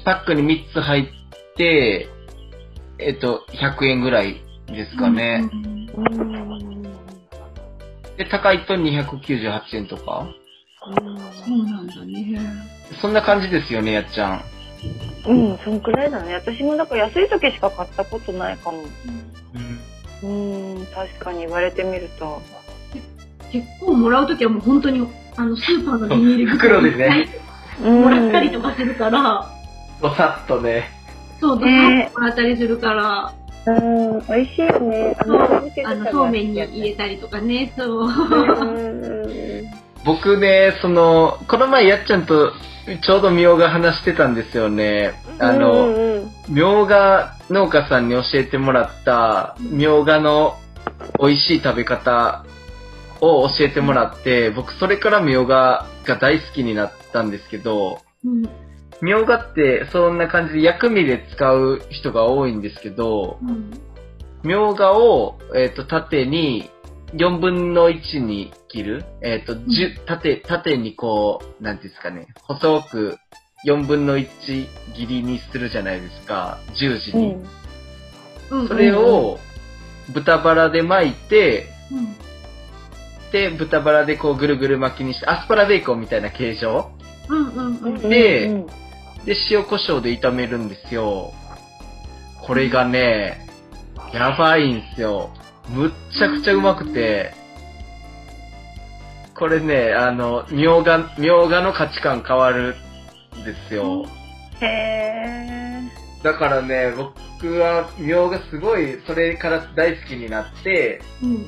[0.04, 2.08] パックに3つ入って、
[3.00, 5.50] えっと、100円ぐらいですかね。
[8.18, 10.28] で、高いと298円とか。
[10.82, 12.40] そうなんだね。
[13.02, 14.42] そんな感じですよね、やっちゃん。
[15.28, 16.34] うん、そんくらいだね。
[16.36, 18.84] 私もだから安い時しか買ったことないかも。
[20.22, 22.42] うん、確かに言われてみると。
[23.52, 27.30] 結構もらうときはもう本当に、あの、スーパーのビニール袋でね
[27.84, 29.50] うんもらったりとかするから、
[30.02, 30.90] ぼさっとね。
[31.40, 33.34] そう、どねもらったりするから、
[33.66, 35.16] うん、美味しいよね。
[35.20, 38.08] あの、あの、そうめんに入れたりとかね、そう。
[38.08, 42.54] うん僕ね、その、この前やっちゃんと
[42.98, 45.14] ちょうどみょうが話してたんですよね。
[45.40, 46.32] あうの、んうん。
[46.50, 50.56] みょうが農家さんに教えてもらった、みょうがの
[51.20, 52.46] 美味しい食べ方
[53.22, 58.50] を教えてもらって、僕それからみょうがが大好きになったんですけど、うん。
[59.02, 63.72] みょうがってそんな感じで薬味で使う人が多いんですけど、うん。
[64.44, 66.70] みょうがを、えっ、と、縦に
[67.14, 69.06] 4分の1に切る？
[69.22, 73.18] えっ、と、じゅ縦、縦にこう、なんていうんですかね、細く
[73.66, 74.28] 4分の1
[74.96, 77.36] 切りにするじゃないですか、十字に。
[78.52, 78.62] うん。
[78.62, 79.38] うんそれを
[80.14, 82.16] 豚バラで巻いて、うん。
[83.32, 86.92] で、豚バラでこうぐるぐる巻きにして、アスパラベーコンみたいな形状？
[87.30, 88.10] うんうんうん。
[88.10, 88.68] でうん
[89.26, 91.34] で、塩コショウで炒めるんですよ。
[92.42, 93.46] これがね、
[94.14, 95.32] やばいんですよ。
[95.70, 97.34] むっちゃくちゃうまくて、
[99.36, 102.76] これね、あの、みょうが、みょうがの価値観変わる
[103.40, 104.06] んですよ。
[104.62, 106.24] へー。
[106.24, 111.46] だからね、僕はみょうがすごい、それから大好きになって、うん。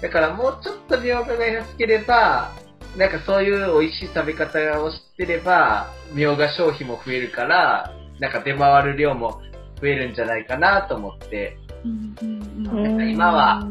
[0.00, 2.52] だからもうちょっとみょうがが安ければ、
[2.96, 9.42] なんかそういう美味しい食べ方を知ってれば、みょうが消費も増えるから、なんか出回る量も
[9.82, 13.10] 増えるんじゃないかなと思って、うんうんうん。
[13.10, 13.66] 今は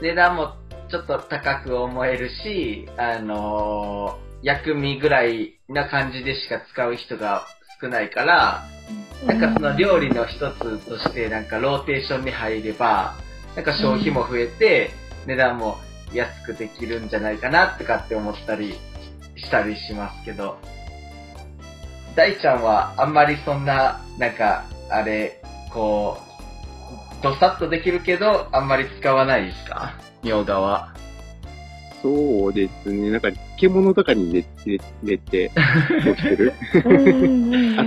[0.00, 0.54] 値段も
[0.90, 7.46] ちょっと高く思えるし、あのー薬味ぐらいな感じでしか使う人が
[7.80, 8.62] 少ないから、
[9.26, 13.14] なんかその料理の一つとしてなんかローテーションに入れば、
[13.56, 14.90] なんか消費も増えて、
[15.26, 15.78] 値段も
[16.12, 18.74] 安くできるんじゃないかなとかって思ったり
[19.36, 20.58] したりしますけど、
[22.14, 25.40] 大ちゃんはあんまりそんな、なんか、あれ、
[25.72, 26.33] こう、
[27.24, 29.94] どさっとできるけど、あんまり使わないですか？
[30.22, 30.94] みょうがは。
[32.02, 33.10] そうですね。
[33.10, 35.54] なんか、漬物とかに入れ入れ入れて、こ
[36.12, 36.52] うしてる。
[36.74, 36.84] 浅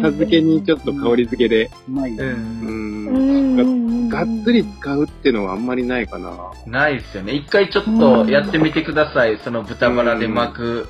[0.01, 2.23] 漬けにちょっと香り付けで、うまいよ。
[2.23, 4.09] うんん。
[4.09, 6.31] がっつり使うってのはあんまりないかな。
[6.65, 7.33] ないですよね。
[7.33, 9.37] 一回ちょっとやってみてください。
[9.43, 10.87] その豚バラで巻く。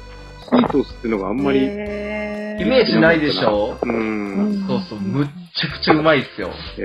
[0.49, 3.77] 火通すってのがあんまり、イメージないでしょ？
[3.83, 4.65] うん。
[4.65, 5.27] そうそう、むっ
[5.59, 6.51] ちゃくちゃうまいっすよ。
[6.77, 6.81] え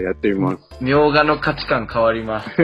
[0.00, 0.58] ー、やってみます。
[0.80, 2.48] みょうがの価値観変わります。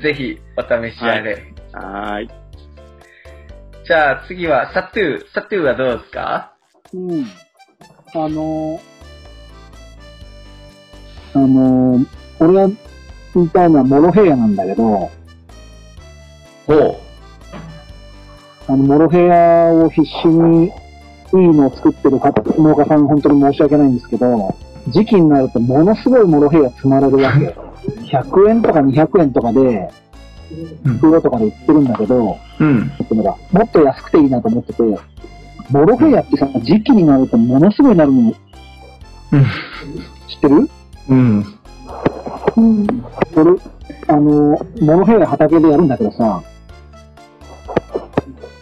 [0.00, 1.52] ぜひ、お試しあれ。
[1.72, 2.30] はーい。
[3.86, 5.24] じゃあ次は、サトゥー。
[5.34, 6.52] サトゥーはどうですか？
[6.94, 7.26] うん。
[8.14, 8.80] あのー、
[11.34, 12.06] あのー、
[12.40, 12.68] 俺が
[13.34, 14.82] 言いたいのはモロヘイヤなんだけど、
[16.66, 17.00] ほ
[18.68, 20.72] あの、モロヘイヤを必死に
[21.38, 24.54] いいのを作ってるか農家さん本当に申し訳ないんですけど、
[24.88, 27.54] 時期になるとものすごいモロヘイヤ積まれるわけ。
[28.16, 29.90] 100円とか200円とかで、
[30.84, 32.64] 袋とかで売ってるんだけど、う。
[32.64, 32.90] うん。
[33.52, 34.82] もっと安くていいなと思ってて、
[35.70, 38.34] モロヘイヤってさ、時期になるとものすごいなるの
[39.32, 39.44] うん。
[40.28, 40.68] 知ってる？
[41.08, 41.44] うん。
[43.36, 43.60] 俺、
[44.08, 46.42] あの、モロヘイヤ畑でやるんだけどさ、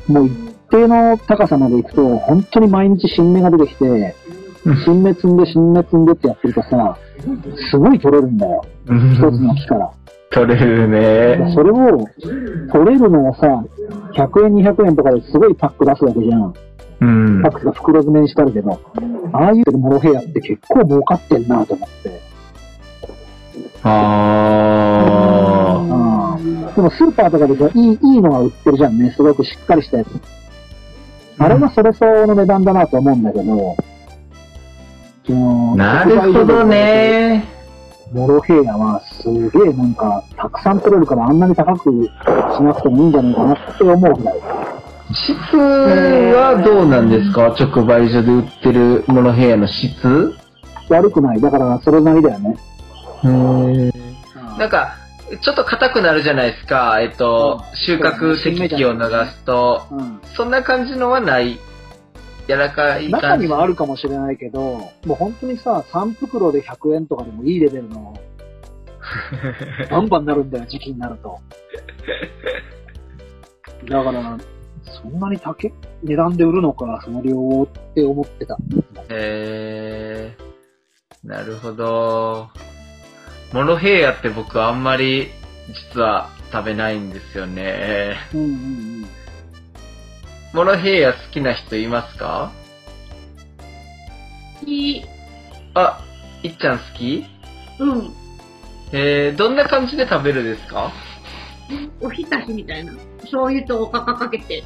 [0.07, 4.15] もう一定の高さまで行くと、本当に毎日新芽が出てきて、
[4.85, 6.99] 新芽積んで新芽積んでってやってるとさ、
[7.71, 8.65] すごい取れるんだよ。
[8.87, 9.91] 一つの木から。
[10.31, 11.53] 取れるね。
[11.55, 12.07] それを、
[12.73, 13.65] 取れるのをさ、
[14.15, 16.55] 100円200円とかですごいパック出すわけじゃん。
[17.01, 18.81] うんパックが袋詰めにしてあるけど、
[19.33, 22.21] ああいうモロヘイヤって結構儲かってんなと思って。
[23.85, 25.09] あ
[25.81, 29.13] うんでもスーパーとかでさ、いい、いいのが売ってるじゃんね。
[29.17, 30.09] すごくしっかりしたやつ。
[31.39, 33.77] あれはそれ相応の値段だなと思うんだけど、
[35.27, 35.77] そのー。
[35.77, 36.65] なるほど。
[36.65, 37.45] ね。
[38.13, 42.11] モロヘイヤはすげえなんか、たくさん取れるからあんなに高くし
[42.63, 44.35] なくてもいいんじゃないかなって思うぐらい。
[45.13, 47.47] 質はどうなんですか？
[47.59, 50.35] 直売所で売ってるモロヘイヤの質？
[50.89, 51.41] 悪くない。
[51.41, 52.57] だからそれなりだよね。
[53.23, 54.97] なんか、
[55.37, 57.01] ちょっと硬くなるじゃないですか。
[57.01, 61.59] えっと、うん収穫適期を流すと、うんそんな感じのはない。
[62.49, 63.47] 柔らかい中感じ。
[63.47, 68.19] にはあるかもしれないけど、もう本当にさ、3袋で100円とかでもいいレベルの、
[69.91, 71.39] バンバンなるんだよ、時期になると。
[73.87, 74.39] だから、
[75.03, 78.57] そんなに高い値段で売るのか、その量をって思ってた。
[79.11, 81.29] へー。
[81.29, 82.49] なるほど。
[83.53, 85.29] モロヘイヤって僕あんまり
[85.95, 88.17] 実は食べないんですよね。
[88.35, 89.07] うんうんうん。
[90.53, 92.53] モロヘイヤ好きな人いますか？
[94.67, 95.05] いい。
[95.75, 96.05] あ、
[96.43, 97.25] いっちゃん好き？
[97.79, 98.13] うん。
[98.93, 100.93] えー、どんな感じで食べるですか？
[102.01, 102.93] おひたしみたいな。
[103.21, 104.63] 醤油とおかかかけて。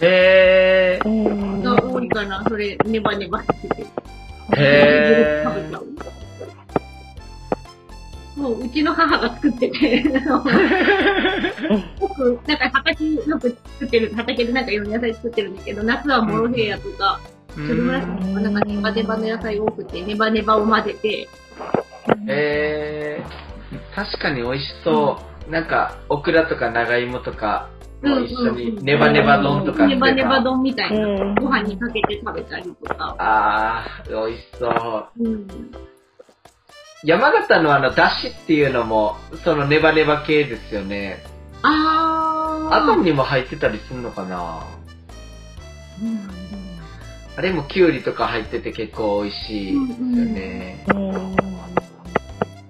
[0.00, 1.08] へー。
[1.08, 2.44] うんが多いかな。
[2.48, 3.86] それ、ネバネバしてて。
[4.56, 5.86] へー食べちゃう。
[8.38, 10.04] もう、うちの母が作ってて、
[12.00, 17.20] 僕、なんか畑よく作ってる、畑でなんかいろんな野菜作ってるんだけど、夏はモロヘイヤとか、
[17.56, 21.28] うそれぐらいとか、なんかネバネバの野菜多くて、ネバネバを混ぜて、
[22.28, 25.18] えー、確かに美味しそ
[25.48, 25.50] う。
[25.50, 27.68] なんか、オクラとか長芋とか
[28.02, 31.06] も一緒にネバネバ丼とかネバネバ丼みたいな。
[31.06, 33.16] うんご飯にかけて食べたりとか。
[33.18, 35.08] あー、美味しそう。
[35.18, 35.87] うん。
[37.04, 41.22] 山形のあの、だしっていうのも、そのネバネバ系ですよね。
[41.62, 42.74] あー。
[42.74, 44.66] あとにも入ってたりするのかな？
[46.02, 46.28] うん
[47.36, 50.84] あれもキュウリとか入ってて結構美味しいですよね。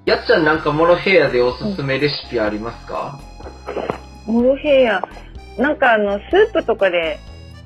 [0.05, 3.18] やっちゃんなんかモロヘイヤでおすすめレシピありますか、
[4.26, 5.03] モロヘイヤ。
[5.57, 7.18] なんかあの、スープとかで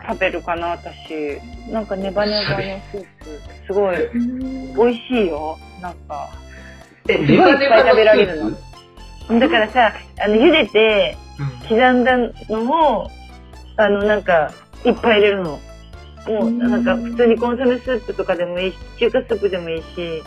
[0.08, 1.40] 食べるかな、私。
[1.72, 3.06] なんかネバネバのスープ。
[3.66, 3.96] すごい、
[4.76, 5.58] 美味しいよ。
[5.80, 6.30] なんか。
[7.08, 8.52] え、すごいいっぱい食べられる
[9.28, 9.40] の。
[9.40, 11.16] だからさ、あの、茹でて、
[11.62, 13.10] プ刻んだのを、
[13.76, 14.52] あの、なんか、
[14.84, 15.60] いっぱい入れるの。
[16.26, 20.22] もう、なんか、普通にコンソメスープとかでもいいし、中華スープでもいいし、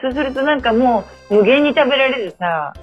[0.00, 2.74] そうするとなんかもう、無限に食べられるさ、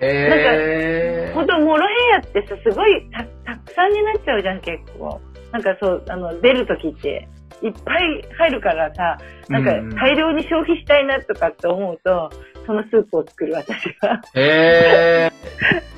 [0.00, 5.20] へほんと、モロヘイヤってさ、すごいた、たくさんになっちゃうじゃん、結構。
[5.52, 7.28] なんかそう、あの、出るときって、
[7.62, 9.18] いっぱい入るからさ、
[9.48, 12.30] なんか大量に消費したいなとかって思うと、
[12.66, 14.20] そのスープを作る、私は。
[14.34, 15.30] へ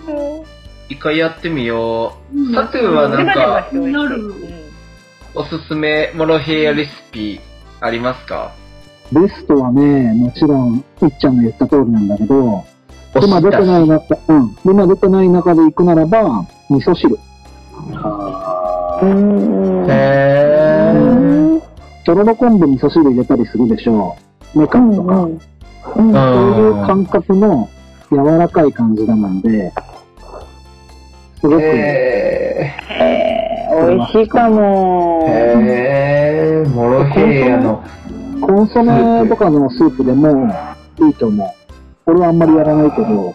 [0.06, 0.44] ー。
[0.90, 2.54] 一回やってみよう。
[2.54, 3.70] サトゥーはなんか、
[5.34, 7.40] おすすめモロヘイヤレシピ
[7.80, 8.52] ありますか？
[9.12, 10.84] ベストはね、もちろん、いっ
[11.18, 12.64] ちゃんが言った通りなんだけど、
[13.14, 17.18] お今出てない中、うん、今出てない中で行くならば、味噌汁。
[17.94, 21.60] あうんへー。
[22.04, 24.16] とろろ昆布味噌汁入れたりするでしょ
[24.54, 24.58] う。
[24.60, 25.14] メカンとか。
[25.22, 25.40] うん
[25.84, 27.68] そういう感覚の
[28.10, 29.72] 柔らかい感じなもんで、
[31.40, 35.30] すごく、へへー、美味しいかもー。。
[35.30, 36.68] へー。
[36.70, 37.82] モロヘイヤの。
[38.40, 40.48] コンソメとかのスープでも
[41.00, 41.48] いいと思う。
[42.06, 43.34] 俺はあんまりやらないけど、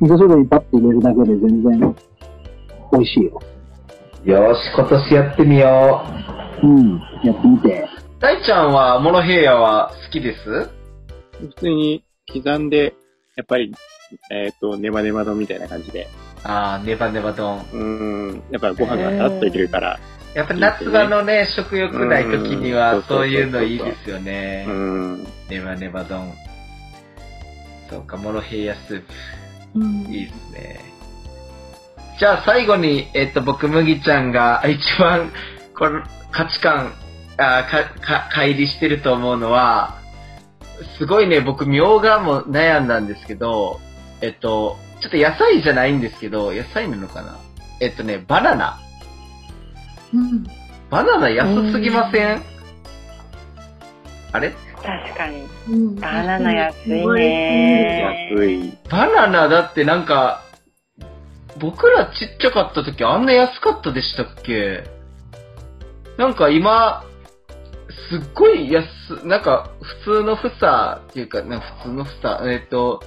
[0.00, 1.96] 味噌汁にパッて入れるだけで全然
[2.92, 3.40] 美味しいよ。
[4.24, 6.04] よし、今年やってみよ
[6.62, 6.66] う。
[6.66, 7.88] うん、やってみて。
[8.24, 10.70] 大ちゃんはモロヘイヤは好きです？
[11.40, 12.02] 普通に
[12.32, 12.94] 刻んで、
[13.36, 13.70] やっぱり、
[14.30, 16.08] えっ、と、ネバネバ丼みたいな感じで。
[16.42, 17.58] あー、ネバネバ丼。
[17.58, 17.78] うー
[18.36, 20.00] ん、やっぱご飯がさっといけるから、
[20.34, 24.72] やっぱ夏場のね、食欲ない時にはうんそういうのいいですよねう。
[24.72, 25.26] ん。
[25.50, 26.32] ネバネバ丼。
[27.90, 29.80] そうか、モロヘイヤスープ。
[29.80, 30.80] うんいいですね。
[32.18, 35.30] じゃあ最後に、えっと、僕、麦ちゃんが一番、
[35.78, 36.02] この
[36.32, 36.94] 価値観、
[37.36, 39.98] あか、か、乖離してると思うのは、
[40.98, 43.80] すごいね、僕、みょうがも悩んだんですけど、
[44.20, 47.36] えっと、ちょっと野菜じゃないんですけど、野菜なのかな？
[47.80, 48.78] えっとね、バナナ。
[50.12, 50.44] うん。
[50.90, 52.42] バナナ安すぎません？
[54.32, 54.54] あれ？
[54.82, 55.44] 確かに。
[55.68, 55.96] うん。
[55.96, 58.32] バナナ安いね。
[58.32, 58.72] 安い。
[58.88, 60.42] バナナだってなんか、
[61.58, 64.84] 僕らちっちゃかった時あんな安かったでしたっけ？
[66.16, 67.04] なんか今、
[68.10, 68.84] すっごい安、
[69.24, 69.70] なんか
[70.04, 73.02] 普通の房っていうか、なんか普通の房、えっ、と、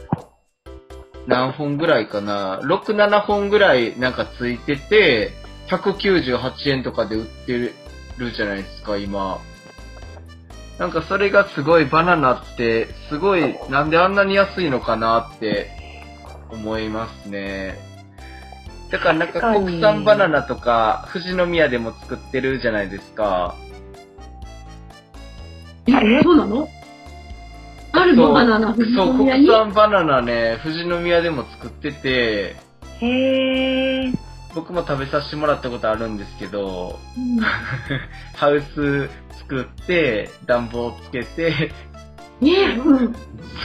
[1.28, 5.32] 何本ぐらいかな ?6、7本ぐらいなんかついてて、
[5.70, 7.54] 198円とかで売って
[8.18, 9.40] るじゃないですか、今。
[10.80, 15.70] なんかそれがすごいバナナって、すごい、なんであんなに安いのかなって
[16.52, 17.78] 思いますね。
[18.92, 23.56] だからなんか国産バナナとか、富士宮でも作ってるじゃないですか。
[25.88, 26.70] え、そうなの？
[27.94, 29.48] あるのバナナ、富士そう、宮に？
[29.48, 32.56] 国産バナナね、富士宮でも作ってて、
[33.00, 34.14] へー。
[34.56, 37.40] 僕も食べさせてもらったことあるんですけど、うん。
[38.36, 39.08] ハウス
[39.40, 41.72] 作って、暖房つけて、
[42.42, 42.52] ね
[42.84, 43.16] うん。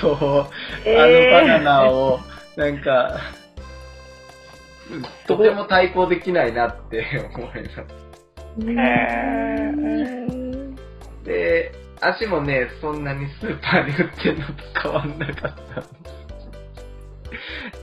[0.00, 2.20] そう、えあのーバナナを、
[2.56, 3.18] なんか、
[5.26, 7.58] とても対抗できないなって思います。
[8.60, 10.74] へー。
[11.24, 15.82] で、味もね、そんなにスーパーで売ってるのと変わんなかった。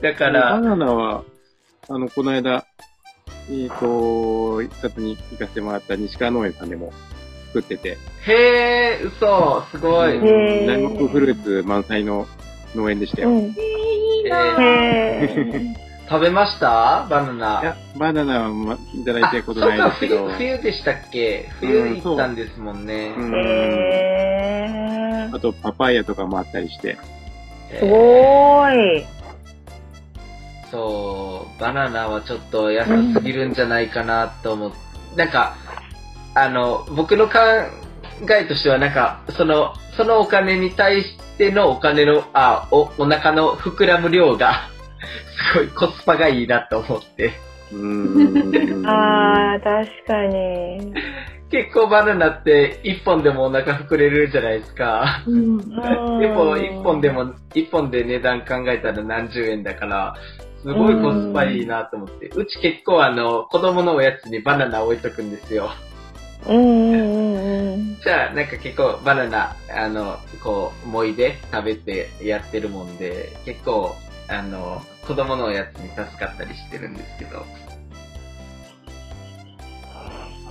[0.02, 1.24] だかバら、ナナは、
[1.88, 2.66] あの、この間、
[3.50, 6.92] えっ、と、視察に行かせてもらった西川農園さんでも
[7.48, 10.16] 作ってて、へー、嘘、すごい。
[10.18, 12.26] うんへー大木フルーツ満載の
[12.74, 13.30] 農園でしたよ。
[13.30, 15.89] へー。
[16.10, 17.06] 食べました？
[17.08, 17.60] バナナ。
[17.62, 21.48] や、バナナは、ま、いただいたことないですけど、冬、冬でしたっけ？
[21.60, 23.14] 冬行ったんですもんね。
[23.16, 25.36] うんへー。
[25.36, 26.98] あと、パパイヤとかもあったりして、
[27.78, 29.06] すごーい。
[30.72, 34.72] そう、バナナはちょっと安すぎるんじゃないかなと思う。
[35.16, 35.54] なんか、
[36.34, 37.38] あの、僕の考
[38.30, 44.68] えとしてはなんか、その、そのお金に対してのお金の、あ、お、お腹の膨らむ量が、
[45.52, 47.32] すごいコスパがいいなと思って。
[47.72, 48.86] うーん。
[48.86, 50.92] あー、確かに。
[51.50, 55.24] 結構バナナって一本でもお腹膨れるじゃないですか。
[55.26, 55.58] うん
[56.20, 60.14] でも一本でも、一本で値段考えたら何十円だから、
[60.62, 62.28] すごいコスパいいなと思って。
[62.28, 65.70] うち結構あの、子供のおやつにバナナ置いとくんですよ。
[66.46, 67.74] うんうんうんうん。
[67.74, 67.96] うん。
[68.02, 73.96] じゃあ、なんか結構バナナ、あの、こう、もいで食べてやってるもんで、結構、
[74.28, 77.44] あの、子供のやつに助かったりしてるんですけど。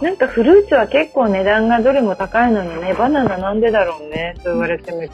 [0.01, 5.11] なんかフルーツは結構値段がどれも高いのにね、バナナなんでだろうね、そう言われてみる。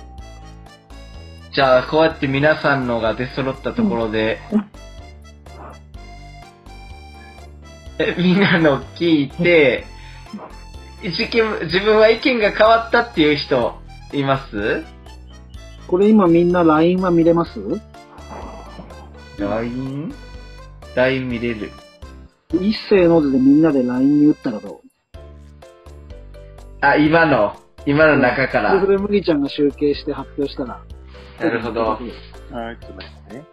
[1.54, 4.66] じゃあ、こうやって皆さんのが出揃ったところで、うん
[7.98, 9.86] えみんなの聞いて、
[11.02, 11.30] 自
[11.80, 13.80] 分は意見が変わったっていう人
[14.12, 14.84] います？
[15.88, 17.60] これ今みんな LINE は見れます？
[19.38, 20.14] ?LINE?
[20.96, 21.72] LINE 見れる。
[22.54, 24.82] 一斉の図でみんなで LINE に打ったらどう？
[26.82, 27.56] あ、今の、
[27.86, 28.74] 今の中から。
[28.76, 30.82] でそれ麦ちゃんが集計して発表したら。
[31.40, 31.94] なるほど。
[31.94, 33.46] あー、ちょっと待ってね。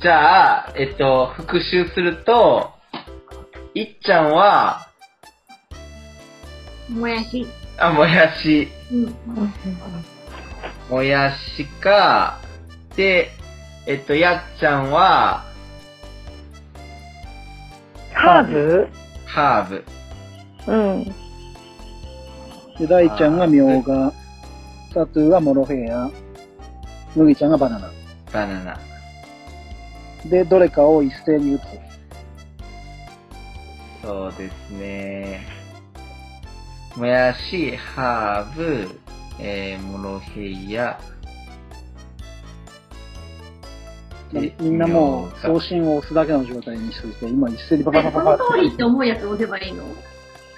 [0.00, 2.70] じゃあ、えっと、復習すると、
[3.74, 4.86] いっちゃんは、
[6.88, 7.46] もやし。
[7.78, 9.14] あ、もやし、うん。
[10.88, 12.38] もやしか、
[12.94, 13.30] で、
[13.86, 15.44] えっと、やっちゃんは、
[18.12, 18.88] ハーブ？
[19.26, 19.84] ハーブ。
[20.72, 21.04] うん。
[22.78, 24.12] で、大ちゃんがみょうが、
[24.92, 26.10] サトゥーがモロヘイヤ、
[27.14, 27.90] 麦ちゃんがバナナ。
[28.32, 28.80] バナナ。
[30.28, 31.62] で、どれかを一斉に打つ。
[34.02, 35.46] そうですね。
[36.96, 39.00] もやし、ハーブ、
[39.38, 40.98] えー、モロヘイヤ。
[44.32, 49.84] みんなもう送信を押すだけの状態にしといて、今一斉にパパパそパパの通りって思うやつ押せばいいの？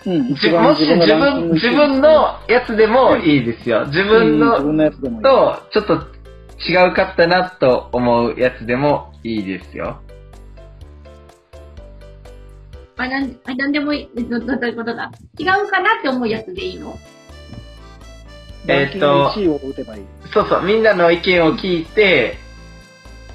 [0.06, 3.84] うん、自もし自分、自分のやつでもいいですよ。
[3.86, 5.22] 自分の自分のやつでもいい。
[5.22, 5.94] と、ちょっと
[6.70, 10.00] 違うかったなと思うやつでもいいですよ。
[12.96, 14.24] あ、なん、あ、なんでもいい。
[14.28, 15.10] ど、ど、どういうことだ？
[15.38, 16.96] 違うかなって思うやつでいいの？
[18.66, 20.04] えーっと1位を打てばいい。
[20.32, 22.38] そうそう、みんなの意見を聞いて、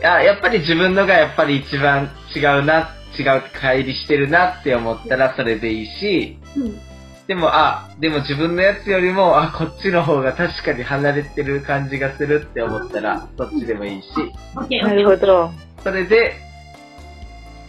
[0.03, 3.25] あ、やっぱり自分のがやっぱり一番違うな、違う、
[3.59, 6.79] 乖離してるなって思ったらそれでいいし、うん。
[7.27, 14.07] でも、あ、でも自分のやつよりも、あ、こっちの方が確かに離れてる感じがするって思ったら、そっちでもいいし、
[14.55, 14.93] オッケー、オな。
[14.93, 15.51] るほど。
[15.83, 16.35] それで、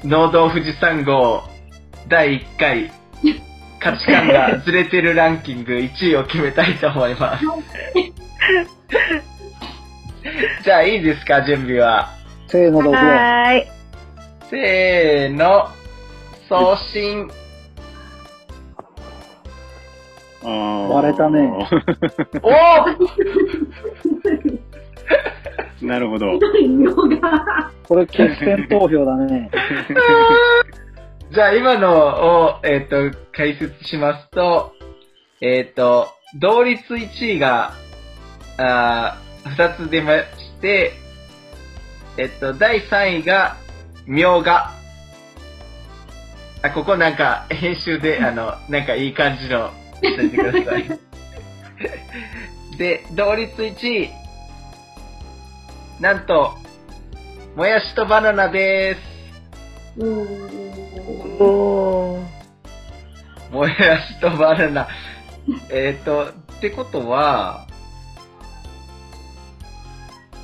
[0.03, 1.45] 農道富士山号
[2.09, 2.93] 第1回
[3.81, 7.45] 価値観がずれてるランキング1位を決めたいと思います。
[10.65, 12.24] じゃあいいですか、準備は。
[12.49, 12.99] せーの、どうぞ。
[12.99, 13.67] はーい。
[14.51, 15.69] せーの、
[16.49, 17.31] 送信。
[20.95, 21.51] 割れたね。
[22.43, 23.05] おー
[25.87, 26.27] なるほど。
[27.87, 29.51] これ決選投票だね。
[31.31, 34.73] じゃあ今のを、えっ、と、解説しますと、
[35.41, 37.73] えっ、と、同率1位が、
[38.59, 40.25] あ2つ出まし
[40.61, 40.93] て、
[42.17, 43.57] えっ、と、第3位が、
[44.07, 44.73] みょうが。
[46.63, 50.89] あ、ここなんか、編集で、あの、なんかいい感じの、しといてください。
[52.79, 54.11] で、同率1位、
[56.01, 56.57] なんと、
[57.57, 59.01] もやしとバナナです。
[59.97, 61.43] うーん。
[61.43, 63.53] おー。
[63.53, 64.89] もやしとバナナ。
[65.71, 67.67] えっと、ってことは、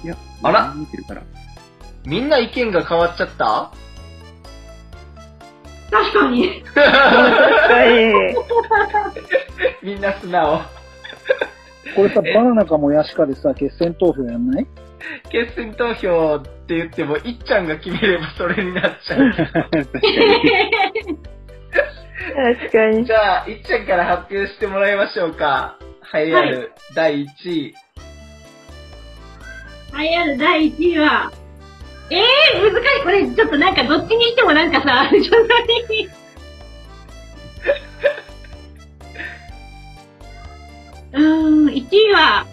[0.05, 0.75] いや、あら？
[0.75, 1.23] 見てるから。
[2.05, 3.73] みんな意見が変わっちゃった？
[5.91, 6.63] 確かに。
[6.63, 8.13] 確かに。
[9.83, 10.61] みんな素直。
[11.97, 14.67] これさ、バナナかもやしかでさ、決選投票やんない？
[15.31, 19.19] 決選投票って言っても、いっちゃんが決めればそれになっちゃう。
[19.33, 19.53] 確
[22.71, 23.13] かにじ。
[23.13, 25.77] ゃあ、いっちゃんから発表してもらいましょうか。
[26.15, 27.75] 栄えある第1位。
[29.99, 31.33] 栄えある第1位は、
[32.11, 33.05] えー、難しい。
[33.05, 36.09] これ、ちょっとなんか、どっちにしてもなんかさ、ちょっとに。
[41.13, 42.47] うーん、1位は、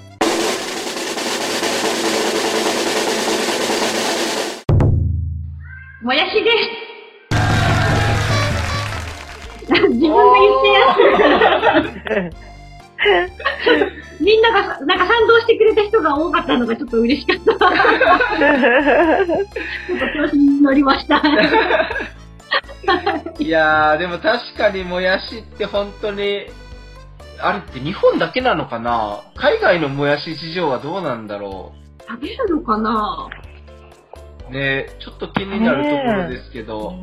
[6.04, 6.88] もやしです。
[9.90, 12.32] 自分が言ってや
[13.92, 14.07] つ。
[14.20, 17.44] みんなが、なんか賛同してくれた人が多かったのがちょっと嬉しかった。
[17.44, 17.60] ちょっ
[20.00, 21.22] と調子に乗りました。
[23.40, 26.48] いやー、でも確かにもやしって本当に、
[27.40, 29.22] あれって日本だけなのかな？
[29.36, 31.74] 海外のもやし事情はどうなんだろ
[32.10, 33.30] 食べるのかな？
[34.50, 36.96] うねちょっと気になるところですけど。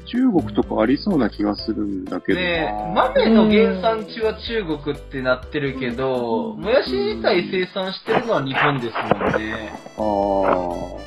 [0.00, 2.46] 中国とかありそうな気がするんだけどな。
[2.46, 9.72] ねえ、豆の原産地は中国ってなってるけど、もやし自体生産してるのは日本ですもんね。
[9.96, 10.02] あ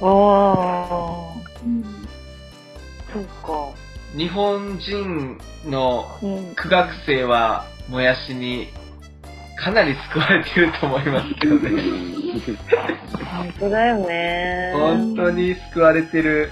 [0.01, 0.07] あ。
[0.07, 0.13] あ
[1.21, 1.83] あ、うん
[3.13, 3.73] そうか。
[4.15, 5.37] 日本人
[5.67, 6.55] のうん。
[6.55, 8.67] 苦学生はもやしに
[9.59, 11.69] かなり救われてると思いますけどね。
[13.25, 14.73] 本当だよね。
[14.75, 16.51] 本当に救われてる。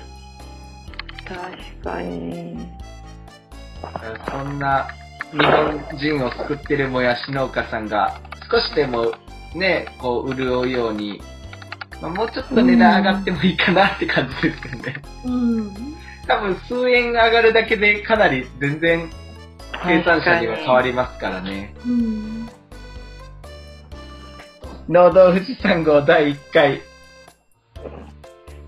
[1.28, 2.57] 確かに。
[4.30, 4.88] そんな
[5.32, 8.19] 日本人を救ってるもやし農家さんが
[8.49, 9.11] 少しでも
[9.53, 11.21] ね、こう潤うように、
[12.01, 14.95] まあ、もうちょっと値段上がってもいいかなって感じですけどね。
[15.25, 15.30] う
[15.61, 15.73] ん。
[16.28, 19.09] 多分数円上がるだけでかなり全然
[19.84, 20.47] 生産者に。
[20.47, 21.73] は変わりますからね。
[21.86, 22.49] うん。
[24.89, 26.82] 農道富士山号第1回。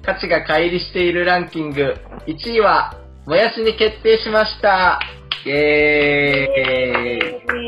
[0.04, 1.96] 価値が乖離しているランキング
[2.28, 2.96] 1位は、
[3.26, 5.00] もやしに決定しました。
[5.46, 7.20] イェーイ。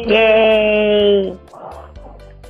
[0.04, 1.38] イェーイ。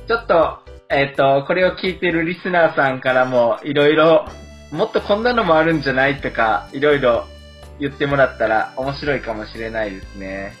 [0.08, 0.58] ちょっと、
[0.88, 4.26] えっ、と、これを聞いてるリスナーさんからも、いろいろ、
[4.70, 7.26] もっとこんなのもあるんじゃないとか、いろいろ
[7.78, 10.52] 言ってもらったら面白いかもしれないですね。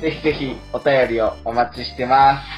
[0.00, 2.56] ぜひぜひお便りをお待ちしてます。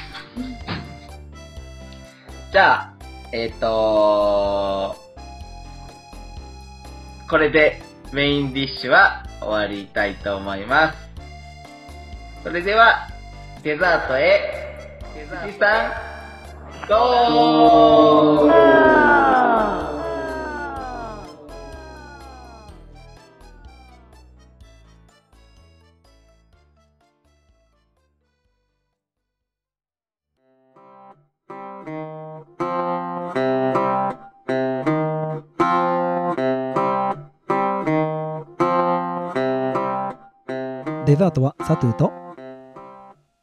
[2.53, 2.98] じゃあ、
[3.33, 4.97] えっ、と
[7.29, 10.99] これでメインディッシュは終わりたいと思います。
[12.43, 13.09] それでは、
[13.63, 15.93] デザートへ、富士山、
[16.89, 20.08] ゴー
[41.19, 42.13] ザートはサトゥーと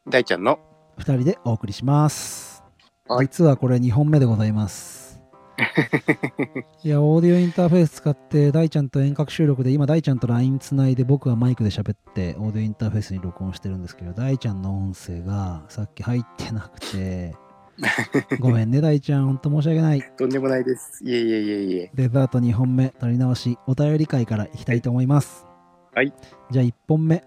[0.08, 0.60] 大ちゃんの。
[0.98, 2.64] 2人でお送りします。
[3.08, 5.22] はい実はこれ2本目でございます。
[6.84, 17.36] いや、オーディオインターフェース使って大ちゃんと遠隔収録で今大ちゃんと LINE つないで僕はマイクで喋ってオーディオインターフェースに録音してるんですけど大ちゃんの音声がさっき入ってなくて
[18.40, 21.04] ごめんね大ちゃんほんと申し訳ないとんでもないです。
[21.04, 21.92] いえいえいえいえ。
[21.94, 25.46] デザート2本目取り直しお便り会からいきたいと思います
[25.94, 26.14] はい
[26.52, 27.24] じゃあ1本目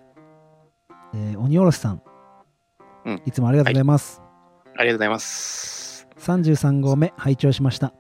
[1.15, 2.03] えー鬼おろしさん、
[3.05, 3.23] うん。
[3.25, 4.23] いつもありがとうございます、
[4.77, 6.09] ありがとうございます。
[6.19, 7.93] 33号目拝聴しました。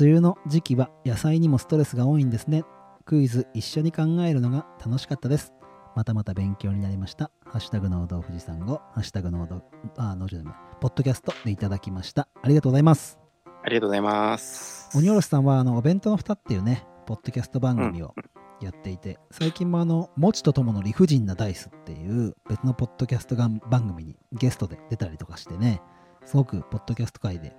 [0.00, 2.64] 梅雨の時期は野菜にもストレスが多いんですね。
[3.04, 5.52] クイズ一緒に考えるのが楽しかったです。
[5.94, 7.30] またまた勉強になりました。
[7.44, 9.62] ハッシュタグ農道富士山号ハッシュタグ農道
[9.96, 12.28] あ農場でもポッドキャストでいただきました。
[12.42, 13.18] ありがとうございます。
[13.62, 14.90] ありがとうございます。
[14.96, 18.14] 鬼おろしさんはあのお弁当の蓋っていうねポッドキャスト番組を
[18.60, 25.80] やっていて、最近もあの「もちとともの理不尽なダイス」っていう別のポッドキャストが番組にゲストで出たりとかしてね
[26.24, 27.56] すごくポッドキャスト界で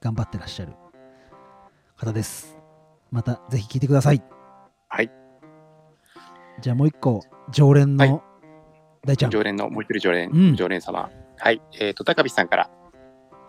[0.00, 0.72] 頑張ってらっしゃる
[1.96, 2.56] 方です
[3.10, 4.22] またぜひ聞いてください
[4.88, 5.10] はい
[6.60, 8.22] じゃあもう一個常連はいの
[9.06, 11.10] 大ちゃん、常連の、もう一人常連、うん常連様。
[11.36, 11.60] はい。
[11.78, 12.70] えっ、と、高飛さんから、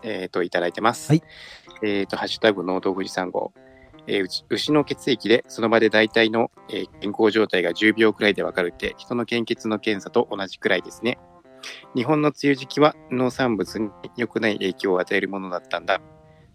[0.03, 1.09] えっ、と、いただいてます。
[1.09, 1.23] はい。
[1.81, 3.53] えっ、と、ハッシュタグ、農道富士山号。
[4.07, 11.17] えー牛の血液でその場で大体の、えー健康状態が10秒くらいでわかるって人の献血の検査と同じくらいですね。
[11.95, 16.01] 日本の梅雨時期は農産物に良くない影響を与えるものだったんだ。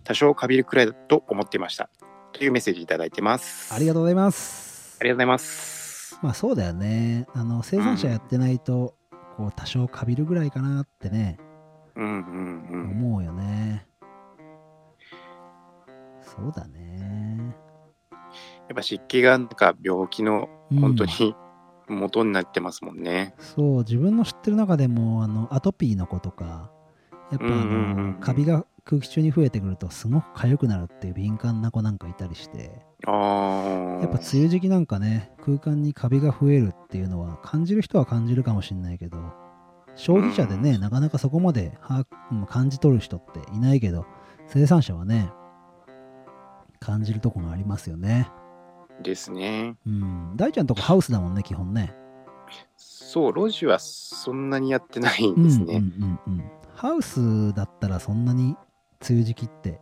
[0.04, 1.90] 多少かびるくらいだと思っていました。
[2.32, 3.74] というメッセージいただいてます。
[3.74, 6.18] ありがとうございますありがとうございます。
[6.22, 8.94] まあそうだよねあの生産者やってないと、
[9.36, 11.38] こう多少かびるぐらいかなってね
[11.96, 12.90] うんうんうん。
[12.90, 13.86] 思うよね。
[16.22, 16.99] そうだね。
[18.70, 21.34] やっぱ湿気がなんか病気のうん本当に
[21.88, 23.34] 元になってますもんね。
[23.40, 26.70] そう、自分の知ってる中でも、あの、アトピーの子とか、
[27.32, 34.02] やっぱあうんうんうんうんの、カビが空気中に増えてくると、すごく痒くなるっていう敏感な子なんかいたりして、ああ。
[34.02, 39.18] やっぱ梅雨時期なんかね、空間にカビが増えるっていうのは、感じる人は感じるかもしれないけど、
[39.96, 41.76] 消費者でね、うんなかなかそこまで
[42.46, 44.06] 感じ取る人っていないけど、
[44.46, 45.32] 生産者はね、
[46.78, 48.28] 感じるとこがありますよね。
[49.02, 49.76] ですね。
[49.86, 50.32] うん。
[50.36, 51.94] 大ちゃんとこハウスだもんね、基本ね。
[52.76, 55.76] そう、路地はそんなにやってないんですね。
[55.76, 56.44] うんうんうんうん。
[56.74, 58.56] ハウスだったらそんなに
[59.08, 59.80] 梅雨時期って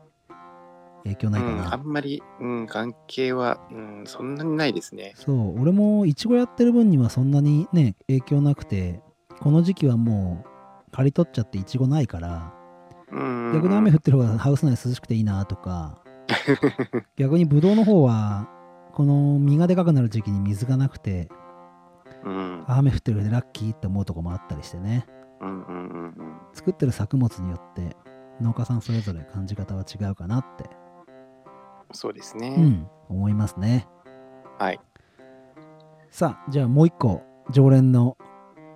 [1.05, 1.53] 影響ないかな。
[1.53, 5.13] うんあんまり、うん、関係は、うん、そんなにないですね。
[5.17, 9.01] そう、俺もイチゴやってる分にはそんなにね、影響なくて、
[9.41, 12.55] この時期はもう刈り取っちゃってイチゴないから、
[13.13, 13.53] うん。
[13.55, 16.03] 逆に雨降ってる方がハウス内涼しくていいなとか、
[17.17, 18.49] 逆にブドウの方は、
[18.99, 21.29] この実がでかくなる時期に水がなくて、
[22.25, 22.65] うん。
[22.67, 25.07] 雨降ってるでラッキーって思うとこもあったりしてね。
[25.41, 26.13] うんうんうんうん。
[26.53, 27.97] 作ってる作物によって
[28.41, 30.69] 農家さんそれぞれ感じ方は違うかなって、
[31.93, 32.49] そうですね。
[32.59, 33.87] うん、思いますね。
[34.59, 34.81] はい。
[36.11, 37.23] さあ、じゃあもう一個、
[37.53, 38.19] 常連の、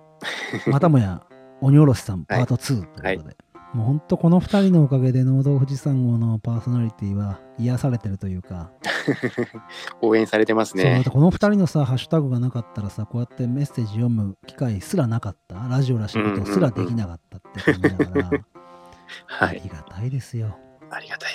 [0.71, 1.27] またもや、
[1.59, 3.37] 鬼おろしさんパート2ということで、
[3.73, 8.71] もうほんとこの二人のおかげで農道富士山号のパーソナリティは癒されてるというか、
[10.01, 11.09] 応援されてますねて。
[11.09, 18.29] この二人のさ、ハッシュタグがなかったらさ、こうやってメッセージ読む機会すらなかった、ラジオらしいことすらできなかったって感じだから、
[19.25, 19.59] はい。
[19.59, 20.55] ありがたいですよ。
[20.91, 21.31] ありがたい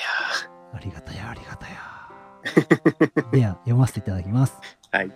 [0.72, 3.30] ありがたや、ありがたや。
[3.32, 4.58] では、読ませていただきます。
[4.92, 4.98] や。
[5.00, 5.10] はい。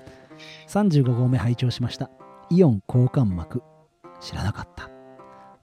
[0.67, 2.11] 35号目拝聴しました。
[2.51, 3.63] イオン交換膜。
[4.21, 4.92] 知らなかった。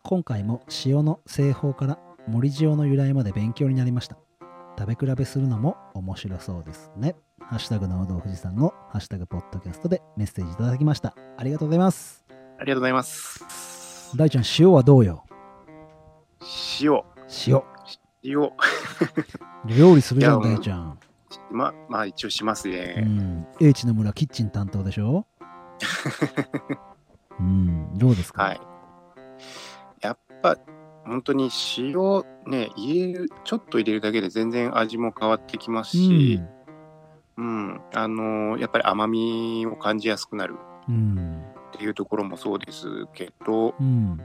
[0.03, 4.17] 今回も塩の製法から森塩の由来まで勉強になりました。
[4.77, 7.15] 食べ比べするのも面白そうですね。
[7.41, 11.15] ハッシュタグの道富士山をハッシュタグポッドキャストでメッセージいただきました。
[11.37, 12.25] ありがとうございます。
[12.29, 14.15] ありがとうございます。
[14.15, 15.25] 大ちゃん、塩はどうよ？
[16.81, 17.01] 塩。
[17.47, 17.61] 塩。
[18.23, 18.51] 塩。
[19.65, 20.99] 料理するじゃん、大ちゃん。
[21.51, 23.01] ま、まあ一応しますうね。
[23.01, 23.47] ん。
[23.59, 25.25] 英知の村キッチン担当でしょ？
[27.39, 27.97] うん。
[27.97, 28.43] どうですか？
[28.43, 28.61] はい。
[30.41, 30.57] ぱ、
[31.05, 36.41] 本当に塩ね、入れる、ちょっと入れるだけで全然味も変わってきますし、
[37.37, 40.55] うん、あのやっぱり甘みを感じやすくなる
[40.87, 40.95] うん。
[41.17, 41.43] うん。
[41.69, 44.19] っていうところもそうですけど、うん。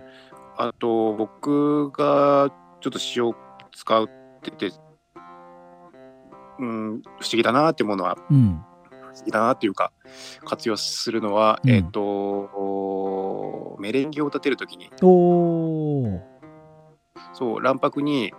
[0.57, 2.51] あと僕が
[2.81, 3.35] ちょっと塩
[3.73, 4.09] 使っ
[4.43, 4.73] てて、
[6.59, 8.65] うん、不思議だなっていうものは、うん。
[8.91, 9.93] 不思議だなっていうか、
[10.45, 12.01] 活用するのは、うんえっ、と、
[13.79, 14.91] メレンゲを立てるときに。
[17.33, 18.33] そう、卵白に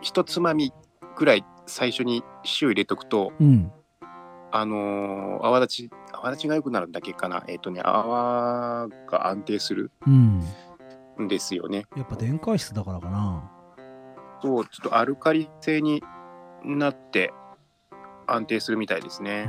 [0.00, 0.72] 一つまみ
[1.16, 2.22] くらい最初に
[2.60, 3.72] 塩入れとくと、うん。
[4.52, 7.44] あのー泡立ち、泡立ちが良くなるんだっけかな。
[7.46, 10.42] えっ、とね、泡が安定するうん。
[11.20, 11.84] んですよね。
[11.96, 13.50] やっぱ電解質だからかな。
[14.42, 16.02] そう、ちょっとアルカリ性に
[16.64, 17.32] なって
[18.26, 19.48] 安定するみたいですね。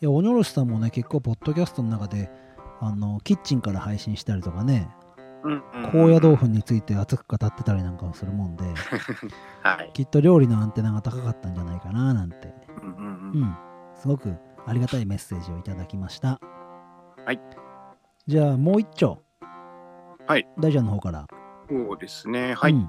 [0.00, 2.30] いや、鬼おろしさんもね、結構、ポッドキャストの中で、
[2.80, 4.88] あの、キッチンから配信したりとかね、
[5.42, 8.64] うんうん高野豆腐について熱く語ってたりなんかもするもんで、
[9.62, 9.90] はい。
[9.94, 12.54] きっと料理のアンテナが高かったんじゃないかな、なんて。
[12.82, 13.56] うんうんううんん。
[13.94, 16.38] すごくありがたいメッセージをいただきました。
[17.24, 17.40] はい。
[18.26, 19.22] じゃあ、もう一丁。
[20.26, 20.46] はい。
[20.58, 21.26] 大ちゃんの方から。
[21.68, 22.54] そうですね。
[22.54, 22.72] はい。
[22.72, 22.88] うん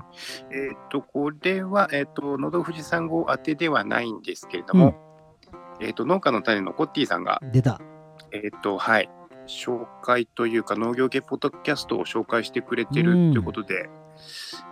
[0.52, 4.96] えっ、と、これは、えっ、と、のど富士山号当てではないんですけれども、
[5.80, 7.80] えっ、と、農家の種のコッティさんが、出た。
[8.32, 9.10] えっ、と、はい、
[9.52, 13.34] 紹介というか、農業系ポッドキャストを紹介してくれてるとうん。
[13.34, 13.90] いうことで、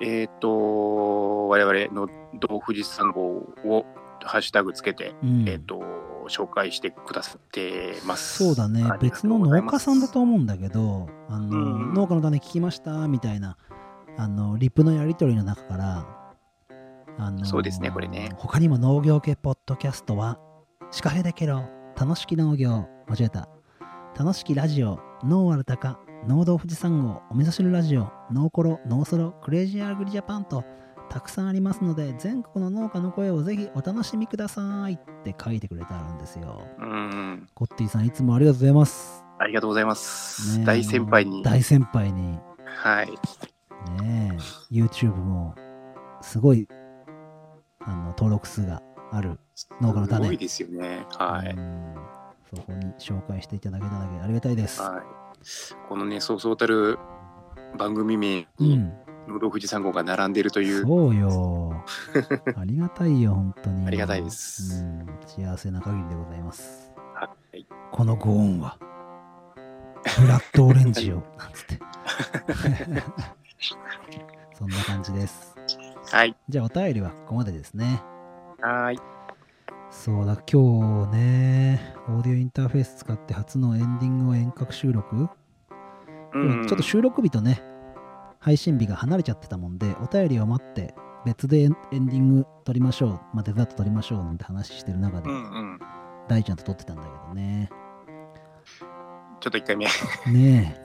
[0.02, 3.86] えっ、と、我々の道富士山号を
[4.24, 5.48] ハッシュタグつけて、うん。
[5.48, 6.00] えっ、と、
[6.30, 8.44] 紹介してくださってます。
[8.44, 8.84] そうだね。
[9.02, 11.94] 別の農家さんだと思うんだけどあの、うん。
[11.94, 13.58] 農家の種聞きましたみたいな
[14.16, 16.06] あのリプのやり取りの中から
[17.18, 18.32] あのそうですねこれね。
[18.38, 20.40] 他にも農業系ポッドキャストは
[20.92, 21.68] シカヘデケロ
[21.98, 22.88] 楽しき農業。
[23.10, 23.50] 間違えた
[24.20, 25.98] 楽しきラジオノーアルタカ
[26.28, 30.66] 農道富士山号お味噌汁ラジオノーコロノーソロクレイジーアグリジャパンと
[31.10, 37.48] たくさんありますので全国の農家の声をぜひお楽しみくださいって書いてくれてあるんですようん。
[37.54, 39.24] コッティさんいつもありがとうございます。
[39.38, 40.58] ありがとうございます。
[40.58, 41.42] ねえ大先輩に。
[41.42, 42.38] 大先輩に。
[42.66, 43.12] はい。
[44.04, 44.38] ねえ、
[44.70, 45.56] YouTube も
[46.20, 46.68] すごい
[47.80, 48.82] あの登録数が
[49.14, 49.40] ある。
[49.80, 51.06] 農家の種すごいですよね。
[51.18, 51.56] はい。
[52.54, 54.82] うんそこに紹介していただけただけありがたいです。
[54.82, 55.04] はい。
[55.88, 56.98] このね、そうそうたる
[57.78, 58.94] 番組名うに、ん、
[59.28, 61.84] 農道富士山号が並んでるという、そうよ。
[62.58, 63.86] ありがたいよ、本当に。
[63.86, 66.92] ありがたいですうん、幸せな限りでございます。
[67.14, 67.66] はい。
[67.92, 71.80] このご恩は、ブラッドオレンジを、 なんつって。
[74.58, 75.56] そんな感じです。
[76.12, 76.36] はい。
[76.50, 78.02] じゃあお便りはここまでですね。
[78.62, 79.00] はい。
[79.92, 85.28] そうだ、今日ね、オーディオインターフェース使って初のエンディングを遠隔収録、
[86.34, 87.64] うんちょっと収録日とね、
[88.40, 90.94] 配信日が離れちゃってたもんで、お便りを待って、
[91.26, 95.80] 別でエンディング撮りましょう、まあ、デザート撮りましょうなんて話してる中で、うんうん。
[96.28, 97.70] 大ちゃんと撮ってたんだけどね。
[99.40, 99.86] ちょっと一回目。
[99.86, 99.92] ね
[100.32, 100.76] え、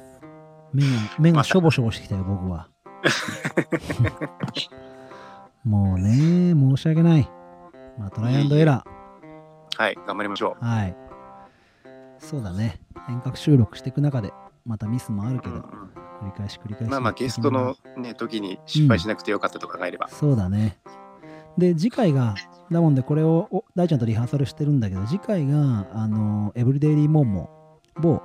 [0.73, 0.89] 目が、
[1.19, 2.69] 目がしょぼしょぼしてきたよ、僕は。
[5.63, 7.29] もうね、申し訳ない。
[7.99, 8.94] まあ、トライアンドエラー。
[9.77, 9.99] はい。
[10.07, 10.97] 頑張りましょはい。
[12.19, 12.81] そうだね。
[13.09, 14.33] 遠隔収録していく中で、
[14.65, 15.41] またミスもあるう。
[15.41, 16.91] けど、うんうん繰り返し繰り返し。
[16.91, 20.09] まあまあ、ゲストのね、時に失敗しなくてよかったと考えれば。
[20.09, 20.79] そうだね。
[21.59, 22.35] で、次回が
[22.71, 27.51] だもんで、これをお大ちゃんとリハーサルしてるんだけど、次回が、あの、エブリデイリーモンモ
[28.03, 28.23] を、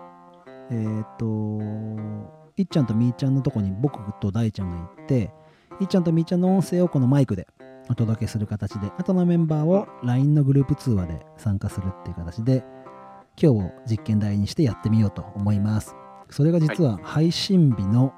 [0.71, 5.31] えーっ、と、いっちゃんとみーちゃんのとこに僕と大ちゃんが行って、
[5.79, 7.47] いっちゃんとみーちゃんの音声をこのマイクで
[7.89, 12.63] お届けする形で、あとのメンバーを LINE のグループ通話で参加するっていう形で、
[13.41, 15.95] 今日を実験台にしてやってみようと思います。
[16.29, 18.13] それが実は配信日の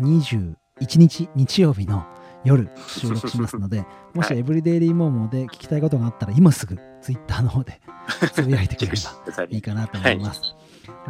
[0.00, 0.56] 21
[0.98, 2.06] 日、日曜日の
[2.44, 3.84] 夜収録しますので、
[4.14, 7.80] もしはいエブリデイリーモーモで聞きたいことがあったら、今すぐ Twitter の方で
[8.32, 8.98] つぶやいてくれれ
[9.36, 10.42] ば いいかなと思います。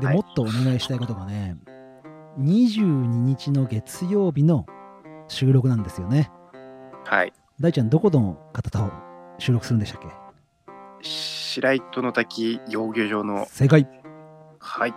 [0.00, 1.56] で、はいもっとお願いしたいことがね、
[2.38, 4.66] 22日の月曜日の
[5.28, 6.30] 収録なんですよね。
[7.04, 7.32] はい。
[7.60, 8.92] 大ちゃん、どこの方と
[9.38, 10.08] 収録するんでしたっけ？
[11.02, 13.88] 白糸の滝養魚場の、正解
[14.58, 14.94] はい。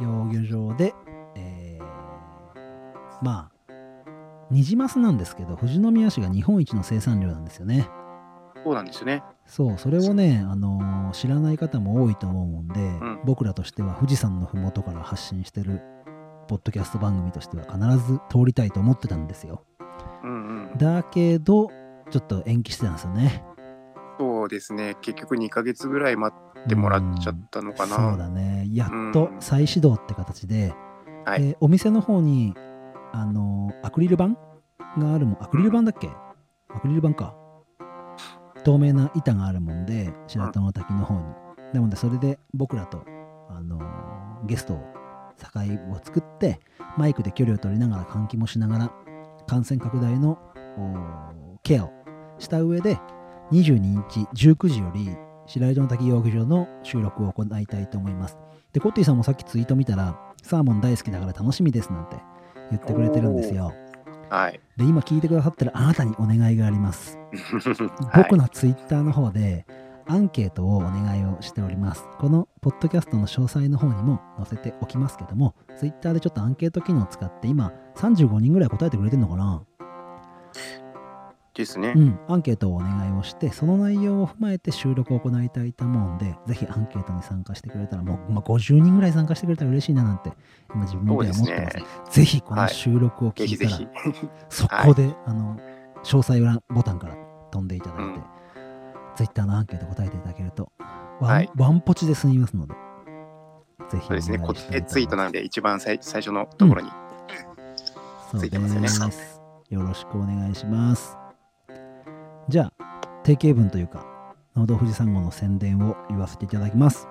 [0.00, 0.94] 養魚場で、
[1.34, 3.72] えー、まあ、
[4.50, 7.88] ニジマスなんですけど、富士宮市が日本一の生産量なんですよね。
[8.64, 9.22] そうなんですよね。
[9.46, 15.80] そう、それをね、あのー知らない方も多いと思うもんで、ん僕らとしては富士山のふもとから発信してる
[16.48, 19.64] ポッドキャスト番組としては必ず通りたいと思ってたんですよ。
[20.22, 20.78] うんうん。
[20.78, 21.68] だけど、
[22.10, 23.44] ちょっと延期してたんですよね。
[24.18, 24.96] そうですね。
[25.00, 27.96] 結局2ヶ月ぐらい待ってもらっちゃったのかな。
[27.96, 28.66] そうだね。
[28.72, 30.74] やっと再始動って形で、
[31.24, 32.54] はいえーお店の方に、
[33.12, 34.28] あのーアクリル板
[34.98, 36.10] があるもん、アクリル板だっけ？
[36.74, 37.34] アクリル板か。
[38.64, 41.20] 透明な板があるもんで、白玉の滝の方に。
[41.72, 43.04] なので、それで僕らと、
[43.50, 44.78] あのーゲストを、
[45.40, 45.48] 境
[45.92, 46.60] を作って、
[46.96, 48.92] マイクで距離を取りながら換気もしながら、
[49.48, 50.38] 感染拡大の
[51.64, 51.92] ケアを
[52.38, 52.98] した上で、
[53.50, 58.36] 22日19時より、白糸の滝養魚場の収録を行いたいと思います。
[58.74, 62.16] で、コッティさんもさっきツイート見たら、サーモン大好きだから楽しみですなんて
[62.70, 63.72] 言ってくれてるんですよ。
[64.28, 64.60] はい。
[64.76, 67.18] で、今聞いてくださってるあなたにお願いがあります。
[68.12, 69.66] はい僕のツイッターの方で
[70.06, 72.06] アンケートをお願いをしております。
[72.18, 79.62] このポッドキャストの詳細の方にも載せておきますけども、ツイッターでちょっとアンケート機能を使って今35人ぐらい答えてくれてるのかな？
[81.54, 81.98] ですねう。
[81.98, 90.32] ん、アンケートをお願いをして、その内容を踏まえて収録を行いたいと思うんで、ぜひアンケートに参加してくれたら、もう、まあ、50人ぐらい参加してくれたら嬉しいななんて、
[90.72, 91.76] 今自分では思ってます。
[91.76, 93.78] ねぜひこの収録を聞いたら。
[94.48, 95.56] そこで、あの、
[96.04, 97.16] 詳細欄ボタンから
[97.50, 98.22] 飛んでいただいて、うん
[99.16, 100.70] ツイッターのアンケート答えていただけると、
[101.20, 102.74] ワン,、はいワンポチで済みますので、
[103.90, 104.38] ぜひそうですね。
[104.38, 106.88] 固定ツイートなんで、一番最最初のところに。
[106.88, 107.07] そう
[108.36, 108.88] ついてますよね。
[109.70, 111.16] よろしくお願いします。
[112.48, 114.06] じゃあ、定型文というか、
[114.56, 117.08] 農道富士山号の宣伝を言わせていただきます。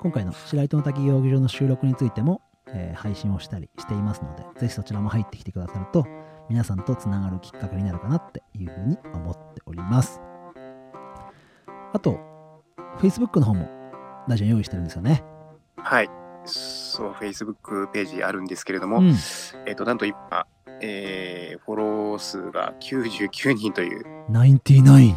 [0.00, 6.06] 今回の白糸の滝養魚場の収録についても、えー配信をしたりしていますので、ぜひそちらも入ってきてくださると、
[6.48, 10.20] 皆さんとつながるきっかけになるかなっていうふうに思っております。
[11.92, 12.18] あと、
[12.98, 13.68] Facebook の方も
[14.28, 15.24] 大ちゃん用意してるんですよね。
[15.76, 16.10] はい。
[16.44, 19.14] そう、Facebook ページあるんですけれども、うん。
[19.66, 20.46] えっ、と、なんと今、
[20.80, 25.14] えーフォロー数が99人という99。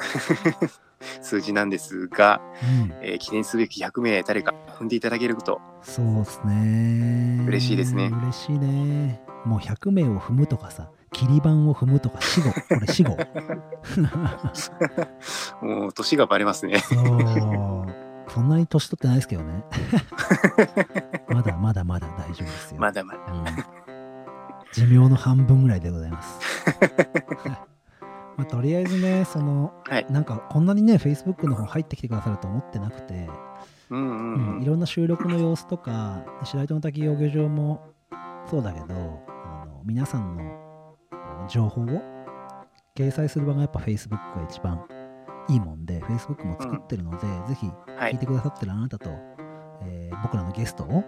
[1.20, 2.92] 数字なんですが、うん。
[3.02, 7.44] えー記念すべき100名誰か踏んでいただけると、そうですね。
[7.46, 9.22] 嬉しいですね嬉しいね。
[9.44, 12.52] もう100名を踏むとかさ、切り板を踏むとか死後。
[12.52, 13.16] これ死後。
[15.66, 16.78] もう年がバレますね。
[16.78, 17.00] そう。
[18.28, 19.64] そんなに年取ってないですけどね。
[21.28, 22.80] まだまだまだ大丈夫ですよ。
[22.80, 23.20] まだまだ。
[23.32, 23.36] う
[23.76, 23.80] ん
[24.72, 26.38] 寿命の半分ぐらいでございます。
[28.36, 30.06] まあ、とりあえずね、その、はい。
[30.10, 33.28] なんかこんなにね、Facebook の方入ってきてくださると思ってなくて、
[33.90, 34.56] うんうんうん。
[34.56, 34.62] うん。
[34.62, 37.82] いろんな収録の様子とか、白糸の滝養魚場も
[38.46, 38.86] そうだけど、
[39.28, 40.96] あの皆さんの
[41.48, 41.86] 情報を
[42.96, 44.84] 掲載する場がやっぱ Facebook が一番
[45.48, 47.66] いいもんで、Facebook も作ってるので、ぜひ
[47.98, 48.12] はい。
[48.12, 49.10] 聞いてくださってるあなたと、
[49.82, 51.02] えー僕らのゲストを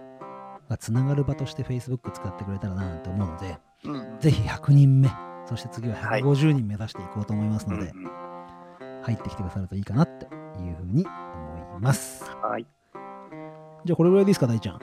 [0.69, 4.19] がつながる場として Facebook 使ってくれたらなと思うので、うんうん。
[4.19, 5.09] ぜひ100人目、
[5.45, 8.11] そして次ははい150人目指していこうと思いますので、うんうん
[9.03, 10.27] 入ってきてくださるといいかなってい
[10.71, 12.23] うふうに思います。
[12.41, 12.65] はい。
[13.83, 14.79] じゃあこれぐらいでいいですか、大ちゃん？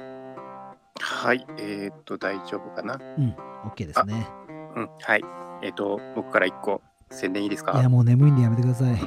[1.01, 1.47] はい。
[1.57, 3.01] えーっと、大丈夫かな？
[3.17, 3.35] うん、
[3.65, 4.29] OK ですね。
[4.77, 4.91] うん。
[5.01, 5.25] はい。
[5.63, 7.73] えーっと、僕から一個宣伝いいですか？
[7.81, 8.95] いや、もう眠いんでやめてください。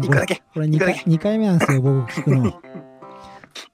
[0.00, 0.42] 一個だけ。
[0.54, 2.46] これ2回一個だけ二回目なんですよ、僕聞くの。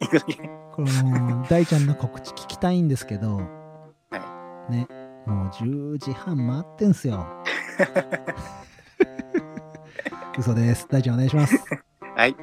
[0.00, 0.34] 一個だけ。
[0.72, 3.40] これもう、大ちゃんの告知聞きたいんですけど、
[4.70, 4.86] ね、
[5.26, 7.26] もう10時半回ってんすよ。
[10.38, 10.86] 嘘です。
[10.88, 11.56] 大ちゃんお願いします。
[12.16, 12.34] はい。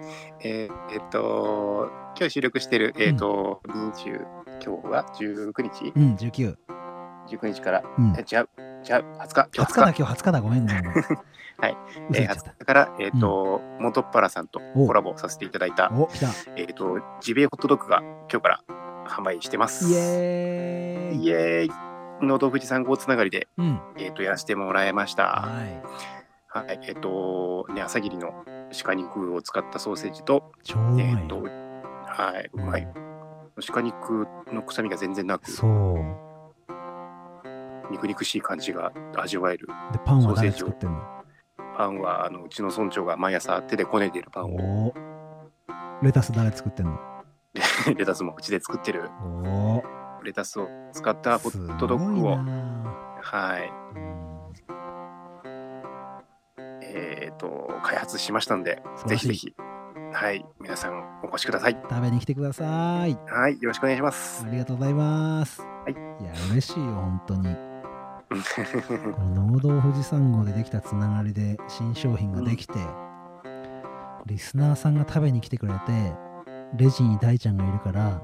[0.42, 4.22] えーえーっと、今日収録してる、えーっと、20、
[4.64, 5.94] 今日は19日？
[5.96, 6.56] うん、19。
[7.28, 8.14] ?19 日から、うん。
[8.18, 8.48] え違う、違う、
[9.20, 10.42] 20日、今20日日だ、今日？20日だ。
[10.42, 10.84] ごめん、ごめん。
[10.84, 11.04] ごめん
[11.60, 11.78] はい。
[11.96, 12.54] えー、嘘言っちゃった20。
[12.60, 15.92] 日から、えーっと、元っ腹さんとおコラボさせていただいた。
[16.56, 18.62] えーっと、ジビエホットドッグが今日から
[19.08, 19.90] 販売してます。
[19.92, 21.24] イエーイ。
[21.24, 21.87] イエーイ
[22.22, 23.80] 農道富士山号つながりで、うん。
[23.98, 25.24] えーっと、やらせてもらいました。
[25.26, 25.82] はい。
[26.50, 26.80] はい。
[26.84, 28.46] えーっと、ね、朝霧の
[28.84, 31.44] 鹿肉を使ったソーセージと、超うまいえーっとよ。、
[32.08, 32.88] はい、うまい。
[33.72, 35.72] 鹿肉の臭みが全然なく、そう。
[37.92, 39.68] 肉肉しい感じが味わえる。
[39.92, 41.02] で、パンは誰作ってんの？
[41.78, 44.94] パンは、あの、うちの村長が毎朝手でこねているパンを、お
[46.04, 47.00] レタス誰作ってんの？
[47.96, 49.84] レタスもうちで作ってるお
[50.24, 52.38] レタスを使ったホすットドッグを、
[53.22, 54.08] はい、うん
[56.82, 59.54] えっ、と、開発しましたんで、ぜひぜひ、
[60.14, 61.78] はい、皆さんお越しください。
[61.90, 63.18] 食べに来てください。
[63.28, 64.50] はい、よろしくお願いしますあ。
[64.50, 65.62] りがとうございます。
[65.62, 67.56] はいいや、嬉しいよ、本当に。
[69.16, 72.74] この農道富士山号でできたつながりで新商品ができて、
[74.26, 76.14] リスナーさんが食べに来てくれて、
[76.76, 78.22] レジに大ちゃんがいるから、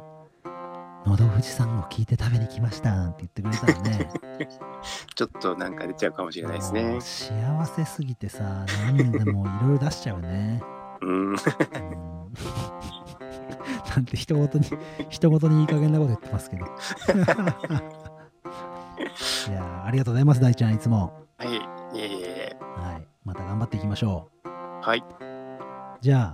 [1.06, 4.10] 農道富士山号聞いて食べに来ましたなんて言ってくれたらね、
[5.16, 7.00] ちょっとなんか出ちゃうかもしれないですね。
[7.02, 10.64] 幸せすぎてさ、何でもいろいろ出しちゃうね。
[11.02, 11.36] うん、うん
[13.96, 14.66] なんて人ごとに、
[15.10, 16.66] 人ごとにいい加減なこと言ってますけど。
[19.48, 21.14] いやーありがとうございます、大ちゃん、いつも。
[21.38, 21.60] はい、い
[21.96, 23.08] えいえ、はい。
[23.26, 24.30] また頑張っていきましょ
[24.82, 25.04] はい、う。
[26.02, 26.34] じゃ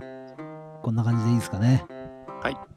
[0.82, 1.84] こんな感じでいいですかね。
[2.40, 2.69] はい。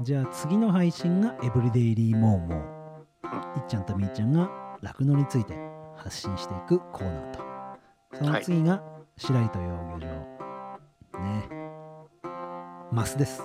[0.00, 3.58] じゃあ、次の配信がエブリデイリーモーモー。
[3.58, 5.54] いっちゃんとみーちゃんが酪農について
[5.96, 7.40] 発信していくコーナーと。
[8.14, 8.82] その次が
[9.16, 10.06] 白糸養魚場。
[11.20, 11.48] ね。
[12.90, 13.42] マスです。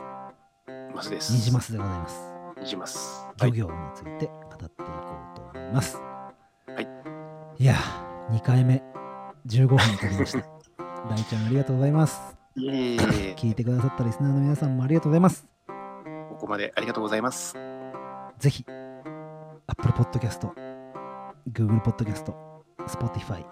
[0.95, 1.33] マスです。
[1.33, 2.33] ニジマスでございます。
[2.59, 3.27] ニジマス。
[3.39, 4.83] はい、漁業について語っていこ
[5.33, 5.97] うと思います。
[5.97, 6.87] はい。
[7.61, 8.81] いやー、2回目、
[9.47, 10.39] 15分取りました。
[11.09, 12.37] 大ちゃんありがとうございます。
[12.55, 15.56] 聞いてくださったリスナーの皆さんもありがとうございます。
[16.37, 17.55] ここまでありがとうございます。
[18.37, 18.63] ぜひ、
[19.65, 20.47] Apple Podcast、
[21.51, 22.31] Google Podcast、
[22.85, 23.43] Spotify、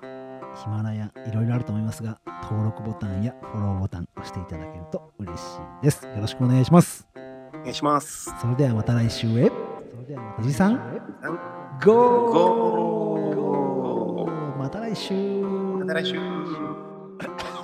[0.55, 5.41] ヒマラヤ、いろいろあると思いますが、登録ボタンやフォローボタン押していただけると嬉し
[5.81, 6.05] いです。
[6.05, 7.07] よろしくお願いします。
[7.55, 8.31] お願いします。
[8.39, 9.51] それではまた来週へ。
[10.37, 10.79] 富士山、
[11.83, 11.93] ゴ
[12.31, 17.54] ゴーーまた来週また来週。